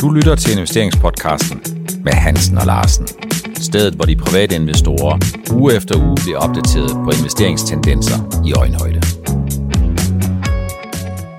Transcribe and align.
Du 0.00 0.10
lytter 0.10 0.34
til 0.34 0.52
investeringspodcasten 0.52 1.62
med 2.04 2.12
Hansen 2.12 2.58
og 2.58 2.66
Larsen. 2.66 3.06
Stedet, 3.54 3.94
hvor 3.94 4.04
de 4.04 4.16
private 4.16 4.54
investorer 4.54 5.18
uge 5.54 5.74
efter 5.76 6.06
uge 6.06 6.16
bliver 6.24 6.38
opdateret 6.38 6.90
på 7.04 7.10
investeringstendenser 7.18 8.18
i 8.46 8.52
øjenhøjde. 8.52 9.00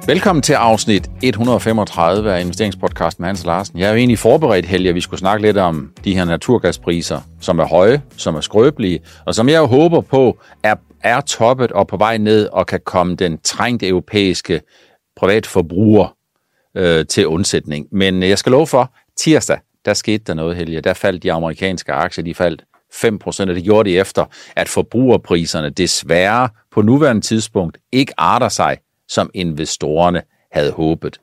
Velkommen 0.08 0.42
til 0.42 0.54
afsnit 0.54 1.10
135 1.24 2.34
af 2.34 2.42
investeringspodcasten 2.42 3.22
med 3.22 3.28
Hans 3.28 3.42
og 3.42 3.48
Larsen. 3.48 3.80
Jeg 3.80 3.86
er 3.86 3.92
jo 3.92 3.98
egentlig 3.98 4.20
forberedt, 4.20 4.66
Helge, 4.66 4.90
at 4.90 4.96
vi 4.96 5.02
skulle 5.02 5.20
snakke 5.20 5.46
lidt 5.46 5.58
om 5.58 5.92
de 6.04 6.16
her 6.16 6.26
naturgaspriser, 6.26 7.22
som 7.40 7.60
er 7.60 7.66
høje, 7.66 8.02
som 8.18 8.36
er 8.36 8.42
skrøbelige, 8.42 9.00
og 9.26 9.36
som 9.36 9.50
jeg 9.50 9.58
jo 9.58 9.66
håber 9.66 10.02
på 10.02 10.40
er, 10.64 10.76
er 11.04 11.22
toppet 11.22 11.72
og 11.72 11.88
på 11.88 11.98
vej 11.98 12.18
ned 12.18 12.48
og 12.48 12.68
kan 12.68 12.80
komme 12.86 13.16
den 13.16 13.38
trængte 13.44 13.88
europæiske 13.88 14.62
privatforbruger 15.16 16.16
øh, 16.76 17.06
til 17.06 17.28
undsætning. 17.28 17.88
Men 17.92 18.24
øh, 18.24 18.30
jeg 18.30 18.38
skal 18.38 18.52
love 18.52 18.68
for, 18.68 18.94
tirsdag, 19.18 19.60
der 19.86 19.94
skete 19.94 20.24
der 20.24 20.34
noget, 20.34 20.56
Helge. 20.56 20.82
Der 20.82 20.94
faldt 20.94 21.24
de 21.24 21.32
amerikanske 21.32 21.94
aktier, 21.94 22.24
de 22.24 22.34
faldt 22.34 22.64
5%, 22.94 23.42
og 23.42 23.56
det 23.56 23.64
gjorde 23.64 23.90
de 23.90 24.00
efter, 24.00 24.26
at 24.56 24.70
forbrugerpriserne 24.70 25.70
desværre 25.70 26.50
på 26.72 26.82
nuværende 26.82 27.22
tidspunkt 27.22 27.78
ikke 27.92 28.14
arter 28.18 28.50
sig, 28.50 28.78
som 29.08 29.30
investorerne 29.34 30.22
havde 30.52 30.72
håbet. 30.72 31.20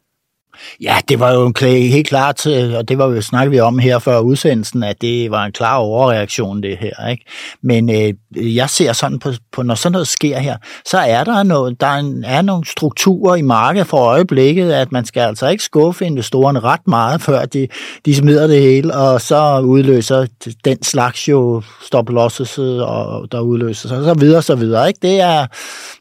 Ja, 0.80 0.96
det 1.08 1.20
var 1.20 1.32
jo 1.32 1.46
en 1.46 1.52
klæ, 1.52 1.88
helt 1.88 2.08
klart, 2.08 2.46
øh, 2.46 2.74
og 2.74 2.88
det 2.88 2.98
var 2.98 3.06
jo 3.06 3.22
snakket 3.22 3.52
vi 3.52 3.60
om 3.60 3.78
her 3.78 3.98
før 3.98 4.18
udsendelsen, 4.18 4.82
at 4.82 5.00
det 5.00 5.30
var 5.30 5.44
en 5.44 5.52
klar 5.52 5.76
overreaktion, 5.76 6.62
det 6.62 6.78
her. 6.78 7.08
Ikke? 7.10 7.24
Men 7.62 7.90
øh, 7.90 8.56
jeg 8.56 8.70
ser 8.70 8.92
sådan 8.92 9.18
på, 9.18 9.32
på, 9.52 9.62
når 9.62 9.74
sådan 9.74 9.92
noget 9.92 10.08
sker 10.08 10.38
her, 10.38 10.56
så 10.86 10.98
er 10.98 11.24
der, 11.24 11.42
noget, 11.42 11.80
der 11.80 11.86
er, 11.86 11.98
en, 11.98 12.24
er 12.24 12.42
nogle 12.42 12.66
strukturer 12.66 13.36
i 13.36 13.42
markedet 13.42 13.86
for 13.86 13.98
øjeblikket, 13.98 14.72
at 14.72 14.92
man 14.92 15.04
skal 15.04 15.20
altså 15.20 15.48
ikke 15.48 15.64
skuffe 15.64 16.06
investorerne 16.06 16.60
ret 16.60 16.86
meget, 16.86 17.22
før 17.22 17.44
de, 17.44 17.68
de 18.06 18.14
smider 18.14 18.46
det 18.46 18.60
hele, 18.60 18.94
og 18.94 19.20
så 19.20 19.60
udløser 19.60 20.26
den 20.64 20.82
slags 20.82 21.28
jo 21.28 21.62
stop 21.82 22.10
losses, 22.10 22.58
og 22.58 23.32
der 23.32 23.40
udløser 23.40 23.88
sig, 23.88 23.98
og 23.98 24.04
så 24.04 24.14
videre, 24.14 24.42
så 24.42 24.54
videre. 24.54 24.88
Ikke? 24.88 24.98
Det, 25.02 25.20
er, 25.20 25.46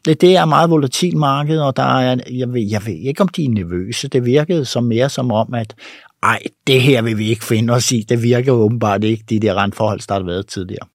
det, 0.05 0.21
det 0.21 0.37
er 0.37 0.45
meget 0.45 0.69
volatil 0.69 1.17
marked, 1.17 1.59
og 1.59 1.77
der 1.77 1.99
er, 1.99 2.17
jeg, 2.31 2.53
ved, 2.53 2.61
jeg 2.61 2.81
ved 2.85 2.93
ikke, 2.93 3.21
om 3.21 3.27
de 3.27 3.45
er 3.45 3.49
nervøse. 3.49 4.07
Det 4.07 4.25
virker 4.25 4.46
virkede 4.47 4.65
som 4.65 4.83
mere 4.83 5.09
som 5.09 5.31
om, 5.31 5.53
at 5.53 5.75
ej, 6.23 6.39
det 6.67 6.81
her 6.81 7.01
vil 7.01 7.17
vi 7.17 7.29
ikke 7.29 7.45
finde 7.45 7.73
os 7.73 7.91
i. 7.91 8.05
Det 8.09 8.23
virker 8.23 8.51
åbenbart 8.51 9.03
ikke, 9.03 9.23
de 9.29 9.39
der 9.39 9.53
rentforhold, 9.53 9.99
der 10.07 10.13
har 10.13 10.23
været 10.23 10.47
tidligere. 10.47 10.87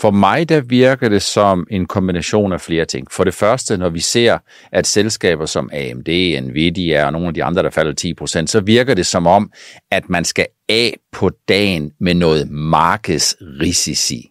For 0.00 0.10
mig 0.10 0.48
der 0.48 0.60
virker 0.60 1.08
det 1.08 1.22
som 1.22 1.66
en 1.70 1.86
kombination 1.86 2.52
af 2.52 2.60
flere 2.60 2.84
ting. 2.84 3.06
For 3.10 3.24
det 3.24 3.34
første, 3.34 3.76
når 3.76 3.88
vi 3.88 4.00
ser, 4.00 4.38
at 4.72 4.86
selskaber 4.86 5.46
som 5.46 5.70
AMD, 5.72 6.40
Nvidia 6.42 7.06
og 7.06 7.12
nogle 7.12 7.28
af 7.28 7.34
de 7.34 7.44
andre, 7.44 7.62
der 7.62 7.70
falder 7.70 8.16
10%, 8.42 8.46
så 8.46 8.60
virker 8.60 8.94
det 8.94 9.06
som 9.06 9.26
om, 9.26 9.52
at 9.90 10.08
man 10.08 10.24
skal 10.24 10.46
af 10.68 10.96
på 11.12 11.30
dagen 11.48 11.92
med 12.00 12.14
noget 12.14 12.50
markedsrisici. 12.50 14.30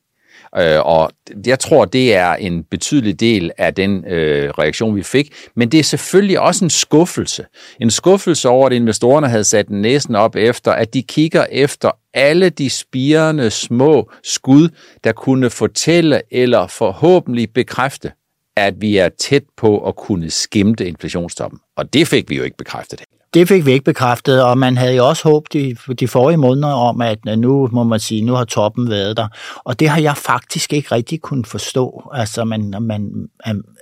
Øh, 0.58 0.86
og 0.86 1.12
jeg 1.46 1.60
tror, 1.60 1.86
det 1.86 2.16
er 2.16 2.34
en 2.34 2.64
betydelig 2.64 3.20
del 3.20 3.52
af 3.58 3.74
den 3.74 4.06
øh, 4.06 4.50
reaktion, 4.50 4.96
vi 4.96 5.04
fik. 5.04 5.34
Men 5.56 5.70
det 5.70 5.80
er 5.80 5.84
selvfølgelig 5.84 6.40
også 6.40 6.66
en 6.66 6.70
skuffelse. 6.70 7.46
En 7.82 7.92
skuffelse 7.92 8.50
over, 8.50 8.68
at 8.68 8.74
investorerne 8.74 9.28
havde 9.28 9.44
sat 9.44 9.70
næsen 9.70 10.16
op 10.16 10.36
efter, 10.36 10.72
at 10.72 10.94
de 10.94 11.04
kigger 11.04 11.46
efter 11.52 11.92
alle 12.14 12.50
de 12.50 12.70
spirende 12.70 13.50
små 13.50 14.12
skud, 14.24 14.70
der 15.04 15.12
kunne 15.12 15.50
fortælle 15.50 16.22
eller 16.32 16.68
forhåbentlig 16.68 17.54
bekræfte, 17.54 18.12
at 18.58 18.74
vi 18.82 18.98
er 18.98 19.10
tæt 19.10 19.44
på 19.58 19.88
at 19.88 19.96
kunne 19.96 20.30
skimte 20.30 20.88
inflationstoppen. 20.88 21.60
Og 21.78 21.94
det 21.94 22.08
fik 22.08 22.30
vi 22.30 22.38
jo 22.38 22.44
ikke 22.44 22.58
bekræftet. 22.58 23.02
Det 23.38 23.48
fik 23.48 23.66
vi 23.66 23.72
ikke 23.72 23.86
bekræftet, 23.86 24.44
og 24.44 24.58
man 24.58 24.78
havde 24.78 24.96
jo 24.96 25.08
også 25.08 25.30
håbet 25.30 25.54
de, 25.54 25.76
de 26.00 26.08
forrige 26.08 26.38
måneder 26.38 26.74
om, 26.74 27.02
at 27.02 27.18
øh, 27.28 27.38
nu 27.38 27.70
må 27.72 27.84
man 27.84 28.00
sige, 28.00 28.22
nu 28.22 28.34
har 28.34 28.46
toppen 28.46 28.90
været 28.90 29.18
der. 29.18 29.28
Og 29.64 29.80
det 29.80 29.90
har 29.90 30.02
jeg 30.02 30.18
faktisk 30.18 30.74
ikke 30.74 30.96
rigtig 30.96 31.22
kunnet 31.22 31.48
forstå. 31.48 32.10
Altså, 32.14 32.44
man, 32.44 32.76
man, 32.82 33.12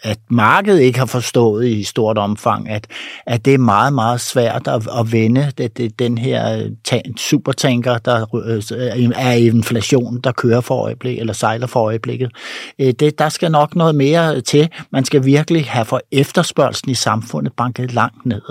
at 0.03 0.17
markedet 0.29 0.79
ikke 0.79 0.99
har 0.99 1.05
forstået 1.05 1.67
i 1.67 1.83
stort 1.83 2.17
omfang, 2.17 2.69
at, 2.69 2.87
at 3.25 3.45
det 3.45 3.53
er 3.53 3.57
meget, 3.57 3.93
meget 3.93 4.21
svært 4.21 4.67
at, 4.67 4.87
at 4.99 5.11
vende 5.11 5.51
det, 5.57 5.77
det, 5.77 5.99
den 5.99 6.17
her 6.17 6.69
øh, 6.93 6.99
supertanker, 7.17 7.97
der 7.97 8.35
øh, 8.45 9.11
er 9.15 9.31
inflation, 9.31 10.19
der 10.23 10.31
kører 10.31 10.61
for 10.61 10.75
øjeblikket, 10.75 11.19
eller 11.19 11.33
sejler 11.33 11.67
for 11.67 11.79
øjeblikket. 11.79 12.31
Det, 12.79 13.19
der 13.19 13.29
skal 13.29 13.51
nok 13.51 13.75
noget 13.75 13.95
mere 13.95 14.41
til. 14.41 14.69
Man 14.91 15.05
skal 15.05 15.25
virkelig 15.25 15.65
have 15.65 15.85
for 15.85 16.01
efterspørgselen 16.11 16.91
i 16.91 16.95
samfundet 16.95 17.53
banket 17.53 17.93
langt 17.93 18.25
ned. 18.25 18.41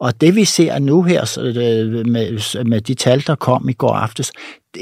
Og 0.00 0.20
det 0.20 0.36
vi 0.36 0.44
ser 0.44 0.78
nu 0.78 1.02
her 1.02 1.38
øh, 1.38 2.06
med, 2.06 2.64
med 2.64 2.80
de 2.80 2.94
tal, 2.94 3.24
der 3.26 3.34
kom 3.34 3.68
i 3.68 3.72
går 3.72 3.94
aftes, 3.94 4.32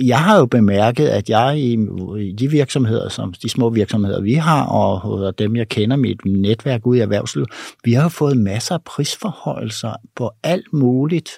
jeg 0.03 0.19
har 0.19 0.39
jo 0.39 0.47
bemærket, 0.47 1.09
at 1.09 1.31
jeg 1.31 1.59
i, 1.59 1.79
i 2.19 2.33
de 2.33 2.51
virksomheder, 2.51 3.09
som 3.09 3.33
de 3.43 3.49
små 3.49 3.71
virksomheder, 3.71 4.21
vi 4.21 4.35
har, 4.35 4.67
og, 4.67 5.23
og 5.25 5.39
dem, 5.39 5.57
jeg 5.57 5.69
kender, 5.69 5.97
mit 5.97 6.25
netværk 6.25 6.87
ud 6.87 6.97
i 6.97 7.01
erhvervslivet, 7.01 7.49
vi 7.85 7.93
har 7.93 8.09
fået 8.09 8.37
masser 8.37 8.75
af 8.75 8.83
prisforholdelser 8.83 9.93
på 10.17 10.31
alt 10.43 10.73
muligt 10.73 11.31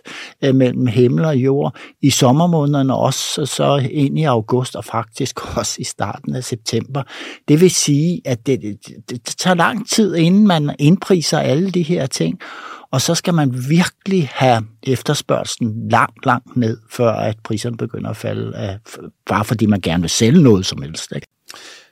øh, 0.44 0.54
mellem 0.54 0.86
himmel 0.86 1.24
og 1.24 1.36
jord 1.36 1.76
i 2.02 2.10
sommermånederne, 2.10 2.94
også 2.94 3.46
så 3.46 3.88
ind 3.90 4.18
i 4.18 4.24
august, 4.24 4.76
og 4.76 4.84
faktisk 4.84 5.40
også 5.58 5.76
i 5.78 5.84
starten 5.84 6.34
af 6.34 6.44
september. 6.44 7.02
Det 7.48 7.60
vil 7.60 7.70
sige, 7.70 8.20
at 8.24 8.46
det, 8.46 8.62
det, 8.62 9.10
det 9.10 9.34
tager 9.38 9.54
lang 9.54 9.88
tid, 9.88 10.16
inden 10.16 10.46
man 10.46 10.76
indpriser 10.78 11.38
alle 11.38 11.70
de 11.70 11.82
her 11.82 12.06
ting, 12.06 12.40
og 12.92 13.00
så 13.00 13.14
skal 13.14 13.34
man 13.34 13.54
virkelig 13.68 14.30
have 14.32 14.66
efterspørgselen 14.82 15.88
langt, 15.88 16.26
langt 16.26 16.56
ned, 16.56 16.78
før 16.90 17.12
at 17.12 17.36
priserne 17.44 17.76
begynder 17.76 18.10
at 18.10 18.16
falde, 18.16 18.56
af, 18.56 18.78
bare 19.26 19.44
fordi 19.44 19.66
man 19.66 19.80
gerne 19.80 20.02
vil 20.02 20.10
sælge 20.10 20.42
noget 20.42 20.66
som 20.66 20.82
helst. 20.82 21.12
Ikke? 21.14 21.26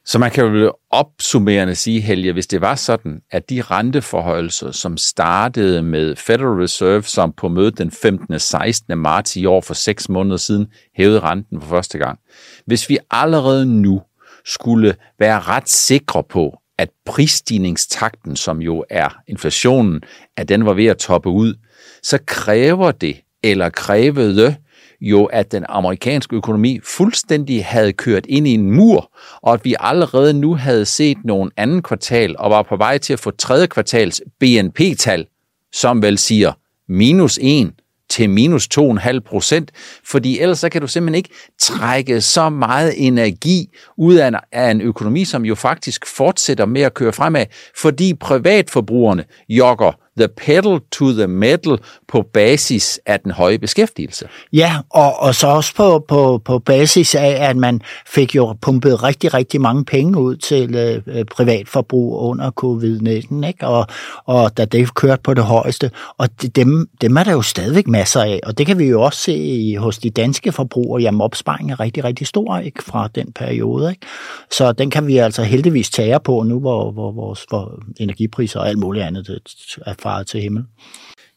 Så 0.04 0.18
man 0.18 0.30
kan 0.30 0.44
jo 0.44 0.72
opsummerende 0.90 1.74
sige, 1.74 2.00
Helge, 2.00 2.32
hvis 2.32 2.46
det 2.46 2.60
var 2.60 2.74
sådan, 2.74 3.20
at 3.30 3.50
de 3.50 3.62
renteforhøjelser, 3.62 4.70
som 4.70 4.96
startede 4.96 5.82
med 5.82 6.16
Federal 6.16 6.60
Reserve, 6.60 7.02
som 7.02 7.32
på 7.32 7.48
mødet 7.48 7.78
den 7.78 7.90
15. 7.90 8.34
og 8.34 8.40
16. 8.40 8.98
marts 8.98 9.36
i 9.36 9.46
år 9.46 9.60
for 9.60 9.74
seks 9.74 10.08
måneder 10.08 10.36
siden 10.36 10.66
hævede 10.96 11.20
renten 11.20 11.60
for 11.60 11.68
første 11.68 11.98
gang. 11.98 12.18
Hvis 12.66 12.88
vi 12.88 12.98
allerede 13.10 13.66
nu 13.66 14.02
skulle 14.44 14.94
være 15.18 15.40
ret 15.40 15.68
sikre 15.68 16.24
på, 16.24 16.58
at 16.78 16.90
prisstigningstakten, 17.06 18.36
som 18.36 18.62
jo 18.62 18.84
er 18.90 19.18
inflationen, 19.28 20.00
at 20.36 20.48
den 20.48 20.66
var 20.66 20.72
ved 20.72 20.86
at 20.86 20.96
toppe 20.96 21.28
ud, 21.28 21.54
så 22.02 22.18
kræver 22.26 22.90
det, 22.90 23.20
eller 23.42 23.68
krævede 23.68 24.56
jo, 25.00 25.24
at 25.24 25.52
den 25.52 25.64
amerikanske 25.68 26.36
økonomi 26.36 26.80
fuldstændig 26.84 27.64
havde 27.64 27.92
kørt 27.92 28.26
ind 28.28 28.48
i 28.48 28.54
en 28.54 28.70
mur, 28.70 29.16
og 29.42 29.54
at 29.54 29.64
vi 29.64 29.74
allerede 29.80 30.34
nu 30.34 30.54
havde 30.54 30.84
set 30.84 31.18
nogen 31.24 31.50
anden 31.56 31.82
kvartal, 31.82 32.36
og 32.38 32.50
var 32.50 32.62
på 32.62 32.76
vej 32.76 32.98
til 32.98 33.12
at 33.12 33.20
få 33.20 33.30
tredje 33.30 33.66
kvartals 33.66 34.22
BNP-tal, 34.40 35.26
som 35.72 36.02
vel 36.02 36.18
siger 36.18 36.52
minus 36.88 37.38
1, 37.42 37.72
til 38.10 38.30
minus 38.30 38.68
2,5 38.78 39.18
procent, 39.18 39.70
fordi 40.04 40.40
ellers 40.40 40.58
så 40.58 40.68
kan 40.68 40.80
du 40.80 40.86
simpelthen 40.86 41.14
ikke 41.14 41.30
trække 41.58 42.20
så 42.20 42.48
meget 42.48 43.06
energi 43.06 43.70
ud 43.98 44.14
af 44.14 44.28
en, 44.28 44.36
af 44.52 44.70
en 44.70 44.80
økonomi, 44.80 45.24
som 45.24 45.44
jo 45.44 45.54
faktisk 45.54 46.06
fortsætter 46.06 46.66
med 46.66 46.82
at 46.82 46.94
køre 46.94 47.12
fremad, 47.12 47.46
fordi 47.76 48.14
privatforbrugerne 48.14 49.24
jogger 49.48 50.05
the 50.18 50.28
pedal 50.28 50.80
to 50.92 51.12
the 51.12 51.26
metal 51.26 51.78
på 52.08 52.22
basis 52.22 53.00
af 53.06 53.20
den 53.20 53.30
høje 53.30 53.58
beskæftigelse. 53.58 54.28
Ja, 54.52 54.76
og, 54.90 55.20
og 55.20 55.34
så 55.34 55.46
også 55.46 55.74
på, 55.74 56.04
på, 56.08 56.42
på 56.44 56.58
basis 56.58 57.14
af, 57.14 57.48
at 57.48 57.56
man 57.56 57.80
fik 58.06 58.34
jo 58.34 58.56
pumpet 58.62 59.02
rigtig, 59.02 59.34
rigtig 59.34 59.60
mange 59.60 59.84
penge 59.84 60.20
ud 60.20 60.36
til 60.36 60.74
øh, 60.74 61.24
privatforbrug 61.24 62.20
under 62.20 62.50
covid-19, 62.64 63.46
ikke? 63.46 63.66
Og, 63.66 63.86
og 64.24 64.56
da 64.56 64.64
det 64.64 64.94
kørte 64.94 65.22
på 65.22 65.34
det 65.34 65.44
højeste. 65.44 65.90
Og 66.18 66.28
dem, 66.56 66.88
dem 67.00 67.16
er 67.16 67.24
der 67.24 67.32
jo 67.32 67.42
stadigvæk 67.42 67.86
masser 67.86 68.22
af, 68.22 68.40
og 68.42 68.58
det 68.58 68.66
kan 68.66 68.78
vi 68.78 68.84
jo 68.84 69.02
også 69.02 69.20
se 69.20 69.76
hos 69.78 69.98
de 69.98 70.10
danske 70.10 70.52
forbrugere. 70.52 71.02
Jamen, 71.02 71.20
opsparingen 71.20 71.72
er 71.72 71.80
rigtig, 71.80 72.04
rigtig 72.04 72.26
stor 72.26 72.58
ikke? 72.58 72.82
fra 72.82 73.08
den 73.14 73.32
periode. 73.32 73.90
Ikke? 73.90 74.06
Så 74.50 74.72
den 74.72 74.90
kan 74.90 75.06
vi 75.06 75.16
altså 75.16 75.42
heldigvis 75.42 75.90
tage 75.90 76.20
på 76.20 76.42
nu, 76.42 76.60
hvor, 76.60 76.90
hvor 76.90 77.12
vores 77.12 77.44
hvor 77.48 77.78
energipriser 78.00 78.60
og 78.60 78.68
alt 78.68 78.78
muligt 78.78 79.04
andet 79.04 79.38
er 79.86 79.94
faret 80.06 80.26
til 80.26 80.40
himmel. 80.40 80.64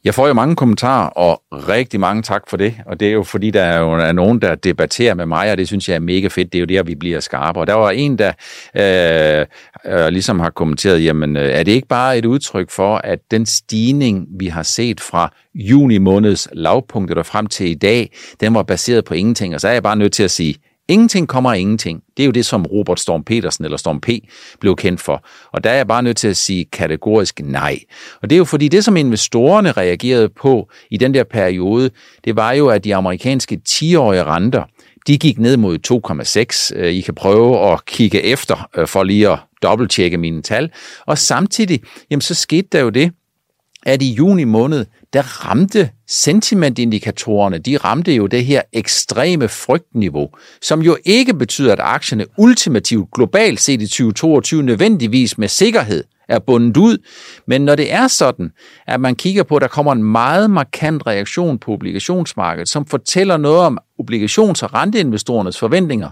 Jeg 0.03 0.13
får 0.13 0.27
jo 0.27 0.33
mange 0.33 0.55
kommentarer, 0.55 1.07
og 1.07 1.43
rigtig 1.51 1.99
mange 1.99 2.21
tak 2.23 2.41
for 2.49 2.57
det. 2.57 2.75
Og 2.85 2.99
det 2.99 3.07
er 3.07 3.11
jo 3.11 3.23
fordi, 3.23 3.51
der 3.51 3.61
er 3.61 3.79
jo 3.79 3.91
er 3.91 4.11
nogen, 4.11 4.41
der 4.41 4.55
debatterer 4.55 5.13
med 5.13 5.25
mig, 5.25 5.51
og 5.51 5.57
det 5.57 5.67
synes 5.67 5.89
jeg 5.89 5.95
er 5.95 5.99
mega 5.99 6.27
fedt. 6.27 6.53
Det 6.53 6.57
er 6.57 6.59
jo 6.59 6.65
der, 6.65 6.83
vi 6.83 6.95
bliver 6.95 7.19
skarpe. 7.19 7.59
Og 7.59 7.67
der 7.67 7.73
var 7.73 7.89
en, 7.89 8.17
der 8.17 8.31
øh, 8.75 9.45
øh, 9.93 10.07
ligesom 10.07 10.39
har 10.39 10.49
kommenteret, 10.49 11.03
jamen 11.03 11.37
øh, 11.37 11.49
er 11.49 11.63
det 11.63 11.71
ikke 11.71 11.87
bare 11.87 12.17
et 12.17 12.25
udtryk 12.25 12.69
for, 12.69 12.97
at 12.97 13.19
den 13.31 13.45
stigning, 13.45 14.27
vi 14.39 14.47
har 14.47 14.63
set 14.63 15.01
fra 15.01 15.33
juni 15.55 15.97
måneds 15.97 16.47
lavpunkter 16.51 17.15
og 17.15 17.25
frem 17.25 17.47
til 17.47 17.69
i 17.69 17.75
dag, 17.75 18.11
den 18.39 18.53
var 18.53 18.63
baseret 18.63 19.05
på 19.05 19.13
ingenting. 19.13 19.55
Og 19.55 19.61
så 19.61 19.67
er 19.67 19.73
jeg 19.73 19.83
bare 19.83 19.95
nødt 19.95 20.13
til 20.13 20.23
at 20.23 20.31
sige, 20.31 20.55
Ingenting 20.89 21.27
kommer 21.27 21.53
af 21.53 21.59
ingenting. 21.59 22.03
Det 22.17 22.23
er 22.23 22.25
jo 22.25 22.31
det, 22.31 22.45
som 22.45 22.65
Robert 22.65 22.99
Storm 22.99 23.23
Petersen 23.23 23.65
eller 23.65 23.77
Storm 23.77 24.01
P. 24.01 24.09
blev 24.59 24.75
kendt 24.75 25.01
for. 25.01 25.23
Og 25.51 25.63
der 25.63 25.69
er 25.69 25.75
jeg 25.75 25.87
bare 25.87 26.03
nødt 26.03 26.17
til 26.17 26.27
at 26.27 26.37
sige 26.37 26.65
kategorisk 26.65 27.41
nej. 27.43 27.79
Og 28.21 28.29
det 28.29 28.35
er 28.35 28.37
jo 28.37 28.45
fordi, 28.45 28.67
det 28.67 28.85
som 28.85 28.97
investorerne 28.97 29.71
reagerede 29.71 30.29
på 30.29 30.69
i 30.91 30.97
den 30.97 31.13
der 31.13 31.23
periode, 31.23 31.89
det 32.25 32.35
var 32.35 32.51
jo, 32.51 32.67
at 32.67 32.83
de 32.83 32.95
amerikanske 32.95 33.61
10-årige 33.69 34.23
renter, 34.23 34.63
de 35.07 35.17
gik 35.17 35.39
ned 35.39 35.57
mod 35.57 35.77
2,6. 36.73 36.79
Øh, 36.79 36.93
I 36.93 37.01
kan 37.01 37.15
prøve 37.15 37.71
at 37.71 37.85
kigge 37.85 38.23
efter 38.23 38.69
øh, 38.77 38.87
for 38.87 39.03
lige 39.03 39.29
at 39.29 39.39
dobbelttjekke 39.63 40.17
mine 40.17 40.41
tal. 40.41 40.69
Og 41.05 41.17
samtidig, 41.17 41.81
jamen 42.11 42.21
så 42.21 42.35
skete 42.35 42.67
der 42.71 42.79
jo 42.79 42.89
det, 42.89 43.11
at 43.85 44.01
i 44.01 44.13
juni 44.13 44.43
måned, 44.43 44.85
der 45.13 45.45
ramte 45.45 45.89
sentimentindikatorerne, 46.07 47.57
de 47.57 47.77
ramte 47.77 48.15
jo 48.15 48.27
det 48.27 48.45
her 48.45 48.61
ekstreme 48.73 49.47
frygtniveau, 49.47 50.29
som 50.61 50.81
jo 50.81 50.97
ikke 51.05 51.33
betyder, 51.33 51.73
at 51.73 51.79
aktierne 51.79 52.25
ultimativt 52.37 53.11
globalt 53.11 53.61
set 53.61 53.81
i 53.81 53.87
2022 53.87 54.63
nødvendigvis 54.63 55.37
med 55.37 55.47
sikkerhed 55.47 56.03
er 56.29 56.39
bundet 56.39 56.77
ud. 56.77 56.97
Men 57.47 57.61
når 57.61 57.75
det 57.75 57.93
er 57.93 58.07
sådan, 58.07 58.51
at 58.87 58.99
man 58.99 59.15
kigger 59.15 59.43
på, 59.43 59.55
at 59.55 59.61
der 59.61 59.67
kommer 59.67 59.91
en 59.91 60.03
meget 60.03 60.51
markant 60.51 61.07
reaktion 61.07 61.59
på 61.59 61.71
obligationsmarkedet, 61.71 62.69
som 62.69 62.85
fortæller 62.85 63.37
noget 63.37 63.59
om 63.59 63.77
obligations- 64.01 64.63
og 64.63 64.73
renteinvestorernes 64.73 65.59
forventninger, 65.59 66.09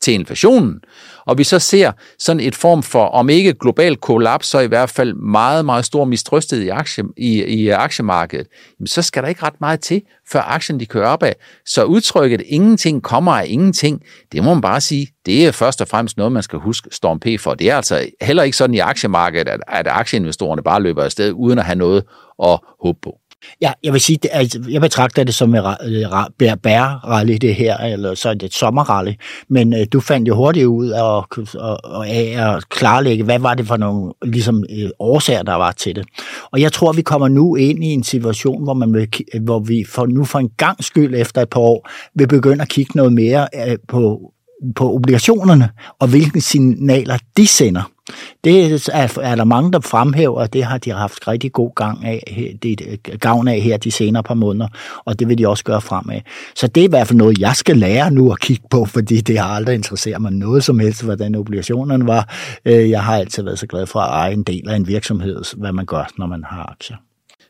til 0.00 0.14
inflationen, 0.14 0.80
og 1.26 1.38
vi 1.38 1.44
så 1.44 1.58
ser 1.58 1.92
sådan 2.18 2.40
et 2.40 2.54
form 2.54 2.82
for, 2.82 3.04
om 3.04 3.28
ikke 3.28 3.54
global 3.54 3.96
kollaps, 3.96 4.46
så 4.46 4.60
i 4.60 4.66
hvert 4.66 4.90
fald 4.90 5.14
meget, 5.14 5.64
meget 5.64 5.84
stor 5.84 6.04
mistrøstighed 6.04 6.66
i, 6.66 6.68
aktie, 6.68 7.04
i, 7.16 7.44
i 7.44 7.68
aktiemarkedet, 7.68 8.46
så 8.86 9.02
skal 9.02 9.22
der 9.22 9.28
ikke 9.28 9.42
ret 9.42 9.60
meget 9.60 9.80
til, 9.80 10.02
før 10.32 10.40
aktien 10.40 10.80
de 10.80 10.86
kører 10.86 11.08
opad. 11.08 11.32
Så 11.66 11.84
udtrykket, 11.84 12.42
ingenting 12.46 13.02
kommer 13.02 13.32
af 13.32 13.44
ingenting, 13.48 14.02
det 14.32 14.44
må 14.44 14.54
man 14.54 14.60
bare 14.60 14.80
sige, 14.80 15.08
det 15.26 15.46
er 15.46 15.52
først 15.52 15.80
og 15.80 15.88
fremmest 15.88 16.16
noget, 16.16 16.32
man 16.32 16.42
skal 16.42 16.58
huske 16.58 16.88
Storm 16.92 17.20
P 17.20 17.26
for. 17.40 17.54
Det 17.54 17.70
er 17.70 17.76
altså 17.76 18.06
heller 18.20 18.42
ikke 18.42 18.56
sådan 18.56 18.74
i 18.74 18.78
aktiemarkedet, 18.78 19.48
at, 19.48 19.60
at 19.68 19.86
aktieinvestorerne 19.86 20.62
bare 20.62 20.82
løber 20.82 21.02
afsted, 21.02 21.32
uden 21.32 21.58
at 21.58 21.64
have 21.64 21.78
noget 21.78 22.04
at 22.44 22.58
håbe 22.82 22.98
på. 23.02 23.18
Ja, 23.60 23.72
jeg 23.82 23.92
vil 23.92 24.00
sige, 24.00 24.18
at 24.22 24.40
altså, 24.40 24.64
jeg 24.68 24.80
betragter 24.80 25.24
det 25.24 25.34
som 25.34 25.54
et 25.54 25.64
øh, 26.42 26.56
bærerally 26.62 27.36
det 27.40 27.54
her, 27.54 27.76
eller 27.76 28.14
så 28.14 28.30
et 28.30 28.54
sommerrally, 28.54 29.12
men 29.48 29.74
øh, 29.74 29.86
du 29.92 30.00
fandt 30.00 30.28
jo 30.28 30.34
hurtigt 30.34 30.66
ud 30.66 30.88
af, 30.88 31.02
og, 31.02 31.26
og, 31.84 32.08
af 32.08 32.56
at 32.56 32.68
klarlægge, 32.68 33.24
hvad 33.24 33.38
var 33.38 33.54
det 33.54 33.66
for 33.66 33.76
nogle 33.76 34.12
ligesom, 34.22 34.64
øh, 34.70 34.90
årsager, 34.98 35.42
der 35.42 35.54
var 35.54 35.72
til 35.72 35.96
det. 35.96 36.06
Og 36.50 36.60
jeg 36.60 36.72
tror, 36.72 36.92
vi 36.92 37.02
kommer 37.02 37.28
nu 37.28 37.56
ind 37.56 37.84
i 37.84 37.88
en 37.88 38.04
situation, 38.04 38.62
hvor, 38.62 38.74
man 38.74 38.94
vil, 38.94 39.08
hvor 39.40 39.58
vi 39.58 39.84
for, 39.88 40.06
nu 40.06 40.24
for 40.24 40.38
en 40.38 40.50
gang 40.56 40.84
skyld 40.84 41.14
efter 41.14 41.42
et 41.42 41.50
par 41.50 41.60
år 41.60 41.88
vil 42.14 42.28
begynde 42.28 42.62
at 42.62 42.68
kigge 42.68 42.92
noget 42.94 43.12
mere 43.12 43.48
øh, 43.54 43.76
på 43.88 44.32
på 44.76 44.94
obligationerne, 44.94 45.70
og 45.98 46.08
hvilke 46.08 46.40
signaler 46.40 47.18
de 47.36 47.46
sender. 47.46 47.90
Det 48.44 48.72
er, 48.92 49.18
er 49.22 49.34
der 49.34 49.44
mange, 49.44 49.72
der 49.72 49.80
fremhæver, 49.80 50.40
og 50.40 50.52
det 50.52 50.64
har 50.64 50.78
de 50.78 50.90
haft 50.90 51.28
rigtig 51.28 51.52
god 51.52 51.74
gang 51.74 52.04
af, 52.04 52.58
det, 52.62 52.98
gavn 53.20 53.48
af 53.48 53.60
her 53.60 53.76
de 53.76 53.90
senere 53.90 54.22
par 54.22 54.34
måneder, 54.34 54.68
og 55.04 55.18
det 55.18 55.28
vil 55.28 55.38
de 55.38 55.48
også 55.48 55.64
gøre 55.64 55.80
fremad. 55.80 56.20
Så 56.54 56.66
det 56.66 56.80
er 56.80 56.84
i 56.84 56.90
hvert 56.90 57.06
fald 57.06 57.18
noget, 57.18 57.38
jeg 57.38 57.56
skal 57.56 57.76
lære 57.76 58.10
nu 58.10 58.32
at 58.32 58.40
kigge 58.40 58.64
på, 58.70 58.84
fordi 58.84 59.20
det 59.20 59.38
har 59.38 59.48
aldrig 59.48 59.74
interesseret 59.74 60.22
mig 60.22 60.32
noget 60.32 60.64
som 60.64 60.78
helst, 60.78 61.04
hvordan 61.04 61.34
obligationerne 61.34 62.06
var. 62.06 62.34
Øh, 62.64 62.90
jeg 62.90 63.02
har 63.04 63.16
altid 63.16 63.42
været 63.42 63.58
så 63.58 63.66
glad 63.66 63.86
for 63.86 64.00
at 64.00 64.10
eje 64.10 64.32
en 64.32 64.42
del 64.42 64.68
af 64.68 64.76
en 64.76 64.86
virksomhed, 64.86 65.42
hvad 65.56 65.72
man 65.72 65.86
gør, 65.86 66.10
når 66.18 66.26
man 66.26 66.44
har 66.44 66.62
aktier. 66.70 66.96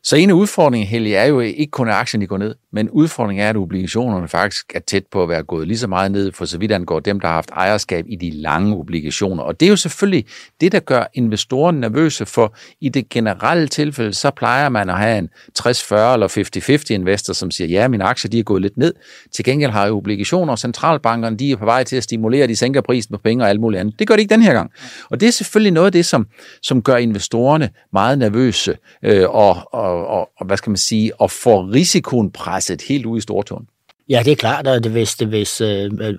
Så 0.02 0.16
en 0.16 0.30
af 0.30 0.34
udfordringerne, 0.34 0.90
Helge, 0.90 1.16
er 1.16 1.26
jo 1.26 1.40
ikke 1.40 1.70
kun, 1.70 1.88
at 1.88 1.94
aktierne 1.94 2.26
går 2.26 2.38
ned, 2.38 2.54
men 2.72 2.90
udfordringen 2.90 3.44
er, 3.44 3.50
at 3.50 3.56
obligationerne 3.56 4.28
faktisk 4.28 4.72
er 4.74 4.80
tæt 4.80 5.06
på 5.12 5.22
at 5.22 5.28
være 5.28 5.42
gået 5.42 5.68
lige 5.68 5.78
så 5.78 5.86
meget 5.86 6.12
ned, 6.12 6.32
for 6.32 6.44
så 6.44 6.58
vidt 6.58 6.72
angår 6.72 7.00
dem, 7.00 7.20
der 7.20 7.28
har 7.28 7.34
haft 7.34 7.50
ejerskab 7.50 8.04
i 8.08 8.16
de 8.16 8.30
lange 8.30 8.76
obligationer. 8.76 9.42
Og 9.42 9.60
det 9.60 9.66
er 9.66 9.70
jo 9.70 9.76
selvfølgelig 9.76 10.24
det, 10.60 10.72
der 10.72 10.80
gør 10.80 11.04
investorerne 11.14 11.80
nervøse, 11.80 12.26
for 12.26 12.54
i 12.80 12.88
det 12.88 13.08
generelle 13.08 13.68
tilfælde, 13.68 14.14
så 14.14 14.30
plejer 14.30 14.68
man 14.68 14.90
at 14.90 14.98
have 14.98 15.18
en 15.18 15.28
60-40 15.58 15.94
eller 15.94 16.82
50-50 16.90 16.94
investor, 16.94 17.32
som 17.32 17.50
siger, 17.50 17.68
ja, 17.68 17.88
mine 17.88 18.04
aktier 18.04 18.30
de 18.30 18.38
er 18.38 18.42
gået 18.42 18.62
lidt 18.62 18.76
ned. 18.76 18.94
Til 19.32 19.44
gengæld 19.44 19.70
har 19.70 19.86
jo 19.86 19.96
obligationer, 19.96 20.52
og 20.52 20.58
centralbankerne 20.58 21.36
de 21.36 21.52
er 21.52 21.56
på 21.56 21.64
vej 21.64 21.84
til 21.84 21.96
at 21.96 22.04
stimulere, 22.04 22.46
de 22.46 22.56
sænker 22.56 22.80
prisen 22.80 23.12
på 23.12 23.20
penge 23.24 23.44
og 23.44 23.50
alt 23.50 23.60
muligt 23.60 23.80
andet. 23.80 23.98
Det 23.98 24.08
gør 24.08 24.16
de 24.16 24.22
ikke 24.22 24.34
den 24.34 24.42
her 24.42 24.52
gang. 24.52 24.70
Og 25.10 25.20
det 25.20 25.26
er 25.26 25.32
selvfølgelig 25.32 25.72
noget 25.72 25.86
af 25.86 25.92
det, 25.92 26.06
som, 26.06 26.26
som 26.62 26.82
gør 26.82 26.96
investorerne 26.96 27.70
meget 27.92 28.18
nervøse, 28.18 28.76
øh, 29.02 29.28
og, 29.28 29.56
og, 29.72 29.87
og, 29.88 30.30
og, 30.36 30.46
hvad 30.46 30.56
skal 30.56 30.70
man 30.70 30.76
sige, 30.76 31.20
og 31.20 31.30
får 31.30 31.72
risikoen 31.72 32.30
presset 32.30 32.82
helt 32.82 33.06
ud 33.06 33.18
i 33.18 33.20
stortåen. 33.20 33.66
Ja, 34.08 34.22
det 34.24 34.32
er 34.32 34.36
klart, 34.36 34.66
at 34.66 34.84
det, 34.84 34.92
hvis, 34.92 35.14
det, 35.14 35.28
hvis 35.28 35.60
øh, 35.60 35.90
øh, 36.00 36.14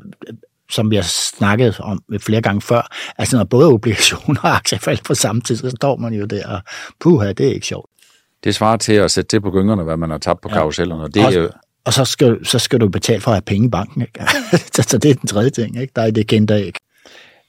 som 0.69 0.91
vi 0.91 0.95
har 0.95 1.03
snakket 1.03 1.79
om 1.79 1.99
flere 2.19 2.41
gange 2.41 2.61
før, 2.61 2.95
altså 3.17 3.37
når 3.37 3.43
både 3.43 3.67
obligationer 3.67 4.41
og 4.41 4.55
aktier 4.55 4.79
falder 4.79 5.01
på 5.03 5.15
samme 5.15 5.41
tid, 5.41 5.55
så 5.55 5.69
står 5.69 5.97
man 5.97 6.13
jo 6.13 6.25
der 6.25 6.47
og 6.47 6.61
puha, 6.99 7.33
det 7.33 7.47
er 7.47 7.53
ikke 7.53 7.67
sjovt. 7.67 7.89
Det 8.43 8.55
svarer 8.55 8.77
til 8.77 8.93
at 8.93 9.11
sætte 9.11 9.27
til 9.27 9.41
på 9.41 9.51
gyngerne, 9.51 9.83
hvad 9.83 9.97
man 9.97 10.09
har 10.09 10.17
tabt 10.17 10.41
på 10.41 10.49
ja. 10.49 10.55
karusellerne. 10.55 11.07
Det 11.07 11.21
er 11.21 11.31
jo... 11.31 11.49
Og 11.85 11.93
så 11.93 12.05
skal, 12.05 12.45
så 12.45 12.59
skal 12.59 12.79
du 12.79 12.89
betale 12.89 13.21
for 13.21 13.31
at 13.31 13.35
have 13.35 13.41
penge 13.41 13.67
i 13.67 13.69
banken. 13.69 14.01
Ikke? 14.01 14.23
så 14.89 14.97
det 14.97 15.11
er 15.11 15.15
den 15.15 15.27
tredje 15.27 15.49
ting, 15.49 15.81
ikke? 15.81 15.93
der 15.95 16.01
er 16.01 16.11
det 16.11 16.27
kendte 16.27 16.65
ikke. 16.65 16.79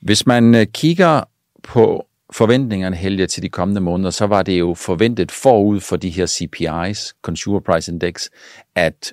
Hvis 0.02 0.26
man 0.26 0.54
øh, 0.54 0.66
kigger 0.66 1.22
på 1.62 2.06
forventningerne, 2.32 2.96
Helge, 2.96 3.26
til 3.26 3.42
de 3.42 3.48
kommende 3.48 3.80
måneder, 3.80 4.10
så 4.10 4.26
var 4.26 4.42
det 4.42 4.58
jo 4.58 4.74
forventet 4.74 5.32
forud 5.32 5.80
for 5.80 5.96
de 5.96 6.10
her 6.10 6.26
CPI's, 6.26 7.20
Consumer 7.22 7.60
Price 7.60 7.92
Index, 7.92 8.26
at 8.74 9.12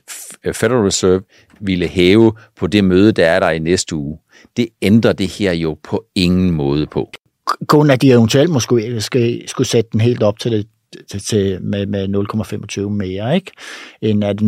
Federal 0.54 0.84
Reserve 0.84 1.22
ville 1.60 1.88
hæve 1.88 2.34
på 2.56 2.68
det 2.68 2.84
møde, 2.84 3.12
der 3.12 3.26
er 3.26 3.40
der 3.40 3.50
i 3.50 3.60
næste 3.60 3.96
uge. 3.96 4.18
Det 4.58 4.68
ændrer 4.82 5.14
det 5.14 5.28
her 5.28 5.52
jo 5.52 5.78
på 5.84 6.06
ingen 6.16 6.52
måde 6.52 6.86
på. 6.86 7.12
Kun 7.68 7.90
at 7.90 8.02
de 8.02 8.12
eventuelt 8.12 8.50
måske 8.50 9.02
skal, 9.02 9.48
skulle 9.48 9.68
sætte 9.68 9.90
den 9.92 10.02
helt 10.02 10.24
op 10.24 10.40
til 10.40 10.52
det 10.52 10.68
til, 11.12 11.20
til, 11.20 11.62
med, 11.62 11.86
med 11.86 12.84
0,25 12.84 12.90
mere, 12.90 13.36
ikke? 13.36 13.52
end 14.02 14.24
at 14.24 14.42
0,75, 14.42 14.46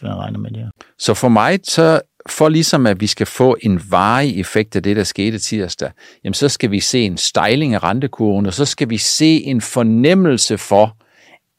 vil 0.00 0.08
jeg 0.08 0.16
regne 0.16 0.38
med 0.38 0.50
det. 0.50 0.70
Så 0.98 1.14
for 1.14 1.28
mig, 1.28 1.58
så 1.64 2.00
for 2.32 2.48
ligesom 2.48 2.86
at 2.86 3.00
vi 3.00 3.06
skal 3.06 3.26
få 3.26 3.56
en 3.62 3.80
varig 3.90 4.40
effekt 4.40 4.76
af 4.76 4.82
det, 4.82 4.96
der 4.96 5.04
skete 5.04 5.38
tirsdag, 5.38 5.90
jamen 6.24 6.34
så 6.34 6.48
skal 6.48 6.70
vi 6.70 6.80
se 6.80 7.02
en 7.02 7.16
stejling 7.16 7.74
af 7.74 7.82
rentekurven, 7.82 8.46
og 8.46 8.54
så 8.54 8.64
skal 8.64 8.90
vi 8.90 8.98
se 8.98 9.42
en 9.44 9.60
fornemmelse 9.60 10.58
for, 10.58 10.96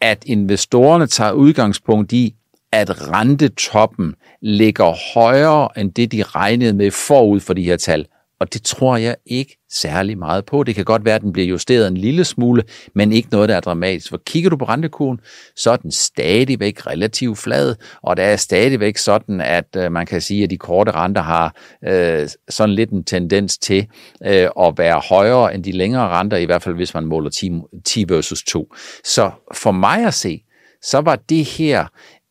at 0.01 0.23
investorerne 0.25 1.07
tager 1.07 1.31
udgangspunkt 1.31 2.13
i, 2.13 2.35
at 2.71 3.11
rentetoppen 3.11 4.15
ligger 4.41 5.13
højere 5.13 5.69
end 5.77 5.93
det, 5.93 6.11
de 6.11 6.23
regnede 6.23 6.73
med 6.73 6.91
forud 6.91 7.39
for 7.39 7.53
de 7.53 7.63
her 7.63 7.77
tal. 7.77 8.05
Og 8.41 8.53
det 8.53 8.63
tror 8.63 8.97
jeg 8.97 9.15
ikke 9.25 9.57
særlig 9.71 10.17
meget 10.17 10.45
på. 10.45 10.63
Det 10.63 10.75
kan 10.75 10.85
godt 10.85 11.05
være, 11.05 11.15
at 11.15 11.21
den 11.21 11.33
bliver 11.33 11.47
justeret 11.47 11.87
en 11.87 11.97
lille 11.97 12.25
smule, 12.25 12.63
men 12.95 13.11
ikke 13.11 13.29
noget, 13.31 13.49
der 13.49 13.55
er 13.55 13.59
dramatisk. 13.59 14.09
For 14.09 14.21
kigger 14.25 14.49
du 14.49 14.57
på 14.57 14.65
rentekurven, 14.65 15.19
så 15.55 15.71
er 15.71 15.75
den 15.75 15.91
stadigvæk 15.91 16.87
relativt 16.87 17.37
flad, 17.37 17.75
og 18.01 18.17
der 18.17 18.23
er 18.23 18.35
stadigvæk 18.35 18.97
sådan, 18.97 19.41
at 19.41 19.75
øh, 19.77 19.91
man 19.91 20.05
kan 20.05 20.21
sige, 20.21 20.43
at 20.43 20.49
de 20.49 20.57
korte 20.57 20.91
renter 20.91 21.21
har 21.21 21.55
øh, 21.87 22.29
sådan 22.49 22.75
lidt 22.75 22.89
en 22.89 23.03
tendens 23.03 23.57
til 23.57 23.87
øh, 24.25 24.49
at 24.59 24.73
være 24.77 25.01
højere 25.09 25.55
end 25.55 25.63
de 25.63 25.71
længere 25.71 26.09
renter, 26.09 26.37
i 26.37 26.45
hvert 26.45 26.63
fald 26.63 26.75
hvis 26.75 26.93
man 26.93 27.05
måler 27.05 27.29
10, 27.29 27.51
10 27.85 28.05
versus 28.09 28.43
2. 28.43 28.73
Så 29.03 29.31
for 29.53 29.71
mig 29.71 30.05
at 30.05 30.13
se, 30.13 30.43
så 30.83 31.01
var 31.01 31.15
det 31.15 31.45
her 31.45 31.85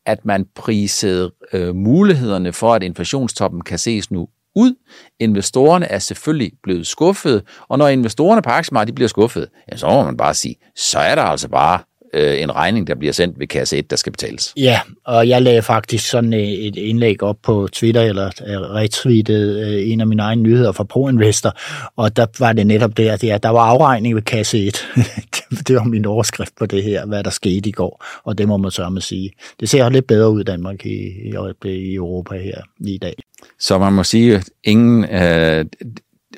at 0.06 0.24
man 0.24 0.46
prisede 0.54 1.32
øh, 1.52 1.74
mulighederne 1.74 2.52
for, 2.52 2.74
at 2.74 2.82
inflationstoppen 2.82 3.60
kan 3.60 3.78
ses 3.78 4.10
nu 4.10 4.28
ud. 4.56 4.74
Investorerne 5.20 5.86
er 5.86 5.98
selvfølgelig 5.98 6.52
blevet 6.62 6.86
skuffet, 6.86 7.42
og 7.68 7.78
når 7.78 7.88
investorerne 7.88 8.42
på 8.42 8.50
aktiemarkedet 8.50 8.94
bliver 8.94 9.08
skuffet, 9.08 9.48
ja, 9.72 9.76
så 9.76 9.86
må 9.86 10.04
man 10.04 10.16
bare 10.16 10.34
sige, 10.34 10.56
så 10.76 10.98
er 10.98 11.14
der 11.14 11.22
altså 11.22 11.48
bare 11.48 11.78
øh, 12.14 12.42
en 12.42 12.54
regning, 12.54 12.86
der 12.86 12.94
bliver 12.94 13.12
sendt 13.12 13.40
ved 13.40 13.46
kasse 13.46 13.76
1, 13.76 13.90
der 13.90 13.96
skal 13.96 14.12
betales. 14.12 14.52
Ja, 14.56 14.80
og 15.04 15.28
jeg 15.28 15.42
lagde 15.42 15.62
faktisk 15.62 16.10
sådan 16.10 16.32
et 16.32 16.76
indlæg 16.76 17.22
op 17.22 17.36
på 17.42 17.68
Twitter, 17.72 18.02
eller 18.02 18.26
øh, 18.46 18.60
retweetet 18.60 19.66
øh, 19.66 19.90
en 19.90 20.00
af 20.00 20.06
mine 20.06 20.22
egne 20.22 20.42
nyheder 20.42 20.72
fra 20.72 20.84
ProInvestor, 20.84 21.58
og 21.96 22.16
der 22.16 22.26
var 22.38 22.52
det 22.52 22.66
netop 22.66 22.96
der, 22.96 23.16
det, 23.16 23.42
der 23.42 23.48
var 23.48 23.60
afregning 23.60 24.14
ved 24.14 24.22
kasse 24.22 24.66
1. 24.66 24.86
det 25.66 25.76
var 25.76 25.84
min 25.84 26.04
overskrift 26.04 26.52
på 26.58 26.66
det 26.66 26.82
her, 26.82 27.06
hvad 27.06 27.24
der 27.24 27.30
skete 27.30 27.68
i 27.68 27.72
går, 27.72 28.04
og 28.24 28.38
det 28.38 28.48
må 28.48 28.56
man 28.56 28.70
så 28.70 28.88
med 28.88 29.02
sige. 29.02 29.30
Det 29.60 29.68
ser 29.68 29.88
lidt 29.88 30.06
bedre 30.06 30.30
ud 30.30 30.40
i 30.40 30.44
Danmark 30.44 30.86
i, 30.86 30.96
i, 31.24 31.34
i 31.64 31.94
Europa 31.94 32.34
her 32.38 32.62
i 32.80 32.98
dag. 32.98 33.14
Så 33.58 33.78
man 33.78 33.92
må 33.92 34.04
sige, 34.04 34.36
at 34.36 34.44
ingen... 34.64 35.04
Øh, 35.04 35.64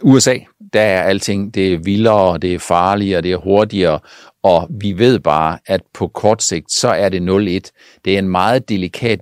USA, 0.03 0.39
der 0.73 0.81
er 0.81 1.03
alting, 1.03 1.55
det 1.55 1.75
er 1.75 1.79
vildere, 1.79 2.39
det 2.39 2.55
er 2.55 2.59
farligere, 2.59 3.21
det 3.21 3.33
er 3.33 3.37
hurtigere, 3.37 4.01
og 4.43 4.69
vi 4.71 4.99
ved 4.99 5.19
bare, 5.19 5.59
at 5.67 5.81
på 5.95 6.09
kort 6.09 6.43
sigt, 6.43 6.73
så 6.73 6.89
er 6.89 7.09
det 7.09 7.21
0-1. 7.21 7.99
Det 8.05 8.15
er 8.15 8.19
en 8.19 8.29
meget 8.29 8.69
delikat 8.69 9.21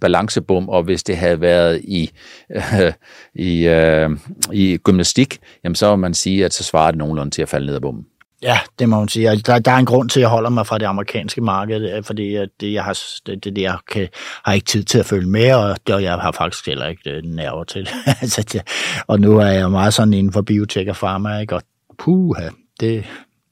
balancebom, 0.00 0.68
og 0.68 0.82
hvis 0.82 1.02
det 1.02 1.16
havde 1.16 1.40
været 1.40 1.80
i, 1.84 2.10
øh, 2.50 2.92
i, 3.48 3.66
øh, 3.66 4.10
i 4.52 4.76
gymnastik, 4.76 5.38
jamen 5.64 5.74
så 5.74 5.90
må 5.90 5.96
man 5.96 6.14
sige, 6.14 6.44
at 6.44 6.52
så 6.52 6.64
svarer 6.64 6.90
det 6.90 6.98
nogenlunde 6.98 7.30
til 7.30 7.42
at 7.42 7.48
falde 7.48 7.66
ned 7.66 7.74
ad 7.74 7.80
bommen. 7.80 8.04
Ja, 8.42 8.58
det 8.78 8.88
må 8.88 8.98
man 8.98 9.08
sige. 9.08 9.36
Der, 9.36 9.58
der 9.58 9.70
er 9.70 9.76
en 9.76 9.86
grund 9.86 10.08
til, 10.08 10.20
at 10.20 10.22
jeg 10.22 10.28
holder 10.28 10.50
mig 10.50 10.66
fra 10.66 10.78
det 10.78 10.86
amerikanske 10.86 11.40
marked, 11.40 11.96
øh, 11.96 12.04
fordi 12.04 12.36
øh, 12.36 12.48
det, 12.60 12.72
jeg 12.72 12.84
har, 12.84 12.98
det, 13.26 13.44
det, 13.44 13.58
jeg 13.58 13.78
kan, 13.90 14.08
har 14.44 14.52
ikke 14.52 14.66
tid 14.66 14.84
til 14.84 14.98
at 14.98 15.06
følge 15.06 15.28
med, 15.28 15.54
og 15.54 15.76
det, 15.86 15.94
og 15.94 16.02
jeg 16.02 16.14
har 16.14 16.32
faktisk 16.32 16.66
heller 16.66 16.86
ikke 16.86 17.10
øh, 17.10 17.22
nerver 17.22 17.64
til 17.64 17.88
altså, 18.20 18.42
det. 18.52 18.62
og 19.06 19.20
nu 19.20 19.38
er 19.38 19.46
jeg 19.46 19.70
meget 19.70 19.94
sådan 19.94 20.14
inden 20.14 20.32
for 20.32 20.42
biotek 20.42 20.88
og 20.88 20.96
pharma, 20.96 21.38
ikke? 21.38 21.54
og 21.54 21.62
puha, 21.98 22.48
det, 22.80 23.04